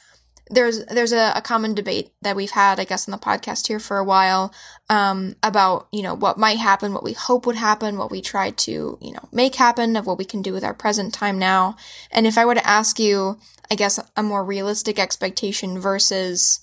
there's 0.50 0.84
there's 0.88 1.14
a, 1.14 1.32
a, 1.36 1.42
common 1.42 1.74
debate 1.74 2.12
that 2.22 2.36
we've 2.36 2.52
had, 2.52 2.80
I 2.80 2.84
guess, 2.84 3.08
on 3.08 3.12
the 3.12 3.18
podcast 3.18 3.68
here 3.68 3.80
for 3.80 3.98
a 3.98 4.04
while, 4.04 4.54
um, 4.90 5.36
about, 5.44 5.88
you 5.92 6.02
know, 6.02 6.16
what 6.16 6.40
might 6.40 6.58
happen, 6.58 6.92
what 6.92 7.04
we 7.04 7.14
hope 7.14 7.46
would 7.46 7.56
happen, 7.56 7.98
what 7.98 8.12
we 8.12 8.20
try 8.20 8.50
to, 8.50 8.98
you 9.00 9.14
know, 9.14 9.30
make 9.32 9.56
happen, 9.56 9.96
of 9.96 10.06
what 10.08 10.18
we 10.18 10.26
can 10.26 10.42
do 10.42 10.52
with 10.52 10.64
our 10.64 10.74
present 10.74 11.14
time 11.14 11.38
now. 11.38 11.78
And 12.12 12.26
if 12.26 12.38
I 12.38 12.46
were 12.46 12.56
to 12.56 12.68
ask 12.68 13.00
you, 13.00 13.40
I 13.72 13.76
guess, 13.76 14.00
a 14.18 14.24
more 14.24 14.44
realistic 14.44 14.98
expectation 14.98 15.80
versus 15.80 16.62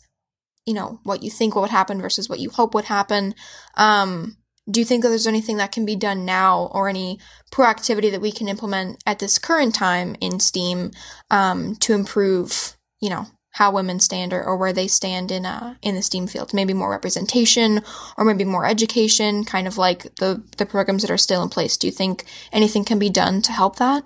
you 0.67 0.75
know, 0.75 1.01
what 1.05 1.23
you 1.23 1.31
think 1.31 1.55
would 1.55 1.71
happen 1.71 2.03
versus 2.03 2.29
what 2.29 2.41
you 2.41 2.51
hope 2.51 2.75
would 2.75 2.87
happen. 2.87 3.35
Um, 3.77 4.37
do 4.69 4.81
you 4.81 4.87
think 4.87 5.03
that 5.03 5.11
there's 5.11 5.29
anything 5.29 5.59
that 5.59 5.71
can 5.71 5.87
be 5.87 5.95
done 5.95 6.25
now 6.25 6.71
or 6.73 6.89
any 6.89 7.21
proactivity 7.53 8.11
that 8.11 8.21
we 8.21 8.33
can 8.33 8.49
implement 8.49 9.03
at 9.07 9.21
this 9.21 9.39
current 9.39 9.75
time 9.75 10.17
in 10.21 10.41
STEAM 10.41 10.91
um, 11.31 11.77
to 11.77 11.95
improve, 11.95 12.77
you 13.01 13.09
know, 13.09 13.27
how 13.53 13.71
women 13.71 14.01
stand 14.01 14.33
or, 14.33 14.43
or 14.43 14.57
where 14.57 14.73
they 14.73 14.89
stand 14.89 15.31
in 15.31 15.47
uh, 15.47 15.77
in 15.83 15.95
the 15.95 16.03
STEAM 16.03 16.27
field? 16.27 16.53
Maybe 16.53 16.75
more 16.75 16.91
representation 16.91 17.81
or 18.19 18.25
maybe 18.25 18.45
more 18.45 18.67
education, 18.67 19.45
kind 19.45 19.69
of 19.69 19.79
like 19.79 20.15
the, 20.17 20.43
the 20.57 20.67
programs 20.67 21.03
that 21.03 21.13
are 21.13 21.17
still 21.17 21.45
in 21.45 21.49
place. 21.49 21.77
Do 21.77 21.87
you 21.87 21.93
think 21.93 22.25
anything 22.53 22.85
can 22.85 22.99
be 22.99 23.09
done 23.09 23.43
to 23.43 23.53
help 23.53 23.77
that? 23.77 24.03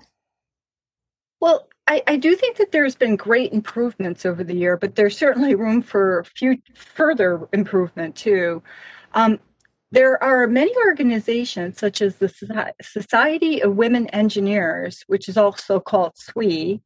Well, 1.39 1.67
I, 1.91 2.01
I, 2.07 2.15
do 2.15 2.37
think 2.37 2.55
that 2.55 2.71
there's 2.71 2.95
been 2.95 3.17
great 3.17 3.51
improvements 3.51 4.25
over 4.25 4.45
the 4.45 4.55
year, 4.55 4.77
but 4.77 4.95
there's 4.95 5.17
certainly 5.17 5.55
room 5.55 5.81
for 5.81 6.23
few, 6.37 6.57
further 6.73 7.49
improvement 7.51 8.15
too. 8.15 8.63
Um, 9.13 9.39
There 9.91 10.23
are 10.23 10.47
many 10.47 10.73
organizations, 10.85 11.77
such 11.77 12.01
as 12.01 12.15
the 12.15 12.29
Society 12.81 13.61
of 13.61 13.75
Women 13.75 14.07
Engineers, 14.07 15.03
which 15.07 15.27
is 15.27 15.35
also 15.35 15.81
called 15.81 16.13
SWE, 16.15 16.79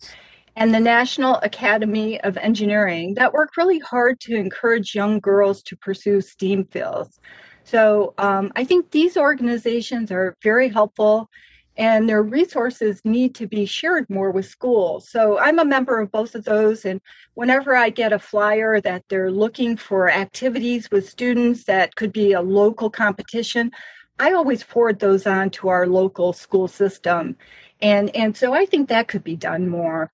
and 0.56 0.74
the 0.74 0.80
National 0.80 1.36
Academy 1.44 2.20
of 2.22 2.36
Engineering, 2.38 3.14
that 3.14 3.32
work 3.32 3.58
really 3.58 3.78
hard 3.78 4.20
to 4.22 4.34
encourage 4.36 4.96
young 4.96 5.20
girls 5.20 5.62
to 5.64 5.78
pursue 5.78 6.20
STEAM 6.20 6.66
fields. 6.66 7.20
So 7.64 8.16
um, 8.18 8.52
I 8.56 8.64
think 8.64 8.90
these 8.90 9.18
organizations 9.18 10.12
are 10.12 10.36
very 10.42 10.70
helpful 10.70 11.30
and 11.78 12.08
their 12.08 12.24
resources 12.24 13.02
need 13.04 13.36
to 13.36 13.48
be 13.48 13.66
shared 13.66 14.10
more 14.10 14.32
with 14.32 14.46
schools. 14.46 15.10
So 15.10 15.38
I'm 15.40 15.60
a 15.60 15.66
member 15.66 16.00
of 16.00 16.12
both 16.12 16.36
of 16.36 16.46
those. 16.46 16.86
And 16.86 17.02
whenever 17.34 17.76
I 17.76 17.90
get 17.90 18.14
a 18.14 18.20
flyer 18.20 18.80
that 18.82 19.04
they're 19.10 19.32
looking 19.32 19.76
for 19.76 20.10
activities 20.10 20.90
with 20.90 21.10
students 21.10 21.66
that 21.66 21.96
could 21.96 22.14
be 22.14 22.34
a 22.34 22.42
local 22.42 22.90
competition, 22.90 23.72
I 24.20 24.32
always 24.32 24.64
forward 24.64 25.00
those 25.00 25.28
on 25.28 25.50
to 25.52 25.68
our 25.68 25.86
local 25.88 26.32
school 26.32 26.70
system. 26.70 27.36
And, 27.82 28.16
and 28.16 28.38
so 28.38 28.54
I 28.54 28.66
think 28.66 28.88
that 28.88 29.10
could 29.10 29.24
be 29.24 29.36
done 29.36 29.68
more. 29.68 30.12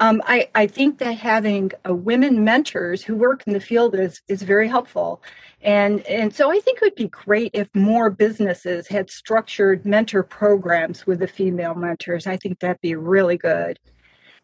Um, 0.00 0.22
I, 0.26 0.48
I 0.54 0.66
think 0.68 0.98
that 0.98 1.14
having 1.14 1.72
uh, 1.88 1.92
women 1.92 2.44
mentors 2.44 3.02
who 3.02 3.16
work 3.16 3.42
in 3.46 3.52
the 3.52 3.60
field 3.60 3.96
is, 3.96 4.22
is 4.28 4.42
very 4.42 4.68
helpful. 4.68 5.22
And, 5.60 6.06
and 6.06 6.32
so 6.32 6.52
I 6.52 6.60
think 6.60 6.78
it 6.78 6.84
would 6.84 6.94
be 6.94 7.08
great 7.08 7.50
if 7.52 7.68
more 7.74 8.08
businesses 8.08 8.86
had 8.86 9.10
structured 9.10 9.84
mentor 9.84 10.22
programs 10.22 11.04
with 11.04 11.18
the 11.18 11.26
female 11.26 11.74
mentors. 11.74 12.28
I 12.28 12.36
think 12.36 12.60
that'd 12.60 12.80
be 12.80 12.94
really 12.94 13.36
good. 13.36 13.78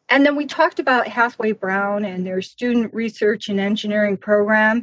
And 0.09 0.27
then 0.27 0.35
we 0.35 0.47
talked 0.47 0.81
about 0.81 1.07
Hathaway 1.07 1.53
Brown 1.53 2.05
and 2.05 2.27
their 2.27 2.43
student 2.43 2.93
research 2.93 3.49
and 3.49 3.61
engineering 3.61 4.17
program. 4.17 4.83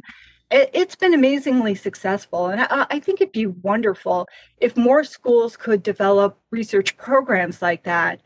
It, 0.50 0.74
has 0.74 0.96
been 0.96 1.14
amazingly 1.14 1.74
successful. 1.74 2.48
And 2.48 2.62
I, 2.62 2.86
I 2.90 2.98
think 2.98 3.20
it'd 3.20 3.32
be 3.32 3.46
wonderful 3.46 4.26
if 4.56 4.76
more 4.76 5.04
schools 5.04 5.56
could 5.56 5.82
develop 5.82 6.38
research 6.50 6.96
programs 6.96 7.60
like 7.60 7.84
that 7.84 8.22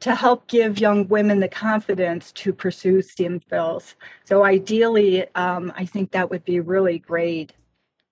to 0.00 0.14
help 0.14 0.46
give 0.46 0.78
young 0.78 1.08
women 1.08 1.40
the 1.40 1.48
confidence 1.48 2.32
to 2.32 2.52
pursue 2.52 3.02
STEM 3.02 3.40
fields. 3.40 3.96
So 4.24 4.44
ideally, 4.44 5.26
um, 5.34 5.72
I 5.76 5.84
think 5.84 6.12
that 6.12 6.30
would 6.30 6.44
be 6.44 6.60
really 6.60 6.98
great. 6.98 7.52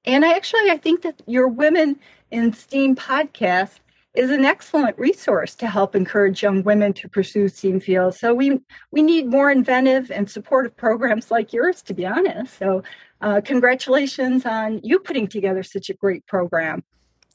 And 0.04 0.24
I 0.24 0.32
actually, 0.32 0.70
I 0.70 0.76
think 0.76 1.02
that 1.02 1.20
your 1.26 1.48
Women 1.48 1.98
in 2.30 2.52
STEAM 2.52 2.96
podcast 2.96 3.80
is 4.14 4.30
an 4.30 4.44
excellent 4.44 4.98
resource 4.98 5.54
to 5.56 5.66
help 5.66 5.94
encourage 5.94 6.42
young 6.42 6.62
women 6.62 6.92
to 6.94 7.08
pursue 7.08 7.48
STEAM 7.48 7.80
fields. 7.80 8.18
So 8.18 8.34
we 8.34 8.60
we 8.90 9.02
need 9.02 9.26
more 9.26 9.50
inventive 9.50 10.10
and 10.10 10.28
supportive 10.28 10.76
programs 10.76 11.30
like 11.30 11.52
yours, 11.52 11.82
to 11.82 11.94
be 11.94 12.06
honest. 12.06 12.58
So 12.58 12.82
uh, 13.20 13.40
congratulations 13.44 14.46
on 14.46 14.80
you 14.82 14.98
putting 14.98 15.26
together 15.26 15.62
such 15.62 15.90
a 15.90 15.94
great 15.94 16.26
program. 16.26 16.82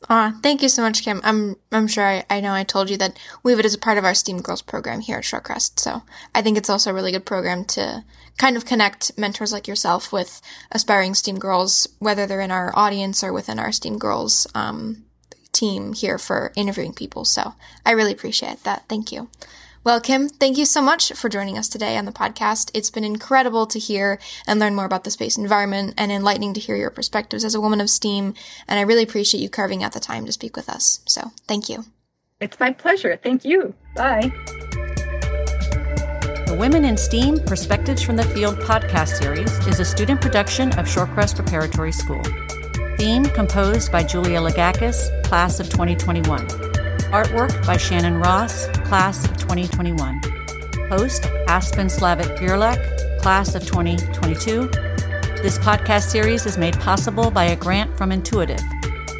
Aw, 0.10 0.40
thank 0.42 0.62
you 0.62 0.70
so 0.70 0.82
much, 0.82 1.04
Kim. 1.04 1.22
I'm 1.24 1.56
I'm 1.72 1.88
sure 1.88 2.06
I, 2.06 2.26
I 2.30 2.40
know 2.40 2.54
I 2.54 2.64
told 2.64 2.90
you 2.90 2.98
that 2.98 3.18
we 3.44 3.52
have 3.52 3.60
it 3.60 3.66
as 3.66 3.76
a 3.76 3.80
part 3.80 3.98
of 3.98 4.04
our 4.04 4.16
STEAM 4.16 4.42
Girls 4.42 4.62
program 4.62 5.02
here 5.02 5.18
at 5.18 5.24
Shorecrest. 5.24 5.80
So 5.80 6.02
I 6.34 6.42
think 6.42 6.58
it's 6.58 6.70
also 6.70 6.90
a 6.90 6.94
really 6.94 7.12
good 7.12 7.26
program 7.26 7.66
to 7.66 8.04
kind 8.38 8.58
of 8.58 8.66
connect 8.66 9.18
mentors 9.18 9.54
like 9.54 9.68
yourself 9.68 10.12
with 10.12 10.42
aspiring 10.72 11.14
STEAM 11.14 11.38
girls, 11.38 11.88
whether 12.00 12.26
they're 12.26 12.42
in 12.42 12.52
our 12.52 12.72
audience 12.76 13.24
or 13.24 13.32
within 13.32 13.60
our 13.60 13.72
STEAM 13.72 14.00
Girls 14.00 14.48
um, 14.56 15.04
team 15.52 15.94
here 15.94 16.18
for 16.18 16.52
interviewing 16.56 16.94
people. 16.94 17.24
So 17.24 17.54
I 17.86 17.92
really 17.92 18.12
appreciate 18.12 18.64
that. 18.64 18.86
Thank 18.90 19.12
you. 19.12 19.30
Well, 19.84 20.00
Kim, 20.00 20.30
thank 20.30 20.60
you 20.60 20.65
so 20.65 20.80
much 20.80 21.12
for 21.13 21.28
joining 21.28 21.58
us 21.58 21.67
today 21.67 21.98
on 21.98 22.06
the 22.06 22.12
podcast. 22.12 22.70
It's 22.76 22.91
been 22.91 23.04
incredible 23.04 23.65
to 23.65 23.80
hear 23.80 24.20
and 24.46 24.60
learn 24.60 24.76
more 24.76 24.86
about 24.86 25.06
the 25.06 25.12
space 25.12 25.39
environment 25.39 25.96
and 25.98 26.12
enlightening 26.12 26.54
to 26.54 26.60
hear 26.60 26.76
your 26.76 26.91
perspectives 26.91 27.44
as 27.44 27.56
a 27.56 27.62
woman 27.62 27.82
of 27.82 27.89
STEAM. 27.89 28.36
And 28.67 28.80
I 28.80 28.84
really 28.84 29.02
appreciate 29.02 29.41
you 29.41 29.50
carving 29.50 29.84
out 29.84 29.94
the 29.94 30.00
time 30.00 30.28
to 30.28 30.32
speak 30.32 30.56
with 30.56 30.70
us. 30.70 31.00
So 31.08 31.32
thank 31.48 31.67
you. 31.67 31.86
It's 32.39 32.60
my 32.60 32.72
pleasure. 32.74 33.20
Thank 33.24 33.44
you. 33.44 33.74
Bye. 33.96 34.32
The 36.46 36.56
Women 36.60 36.86
in 36.86 36.96
STEAM 36.96 37.39
Perspectives 37.39 38.04
from 38.04 38.17
the 38.17 38.24
Field 38.24 38.60
podcast 38.60 39.17
series 39.17 39.52
is 39.65 39.80
a 39.80 39.86
student 39.86 40.22
production 40.22 40.70
of 40.74 40.86
Shorecrest 40.86 41.38
Preparatory 41.38 41.91
School. 41.91 42.22
Theme 42.98 43.26
composed 43.26 43.91
by 43.91 44.04
Julia 44.04 44.41
Lagakis, 44.41 45.24
class 45.24 45.60
of 45.60 45.70
2021. 45.70 46.70
Artwork 47.12 47.65
by 47.67 47.76
Shannon 47.76 48.19
Ross, 48.19 48.67
class 48.88 49.26
of 49.26 49.38
2021. 49.38 50.21
Host 50.88 51.26
Aspen 51.45 51.88
Slavik 51.88 52.39
Gerlach, 52.39 52.80
class 53.21 53.54
of 53.54 53.65
2022. 53.65 54.67
This 55.43 55.58
podcast 55.58 56.04
series 56.04 56.45
is 56.45 56.58
made 56.58 56.80
possible 56.80 57.30
by 57.30 57.43
a 57.43 57.56
grant 57.58 57.97
from 57.97 58.13
Intuitive, 58.13 58.62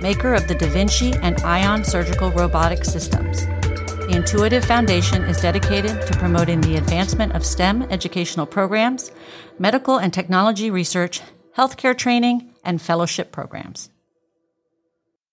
maker 0.02 0.34
of 0.34 0.48
the 0.48 0.56
Da 0.56 0.68
Vinci 0.70 1.12
and 1.22 1.38
Ion 1.42 1.84
surgical 1.84 2.32
robotic 2.32 2.86
systems. 2.86 3.46
The 3.46 4.16
Intuitive 4.16 4.64
Foundation 4.64 5.24
is 5.24 5.42
dedicated 5.42 6.08
to 6.08 6.18
promoting 6.18 6.62
the 6.62 6.78
advancement 6.78 7.34
of 7.34 7.46
STEM 7.46 7.84
educational 7.92 8.46
programs, 8.46 9.12
medical 9.60 9.98
and 9.98 10.14
technology 10.14 10.72
research, 10.72 11.20
healthcare 11.58 11.98
training, 11.98 12.54
and 12.64 12.82
fellowship 12.82 13.34
programs. 13.34 13.91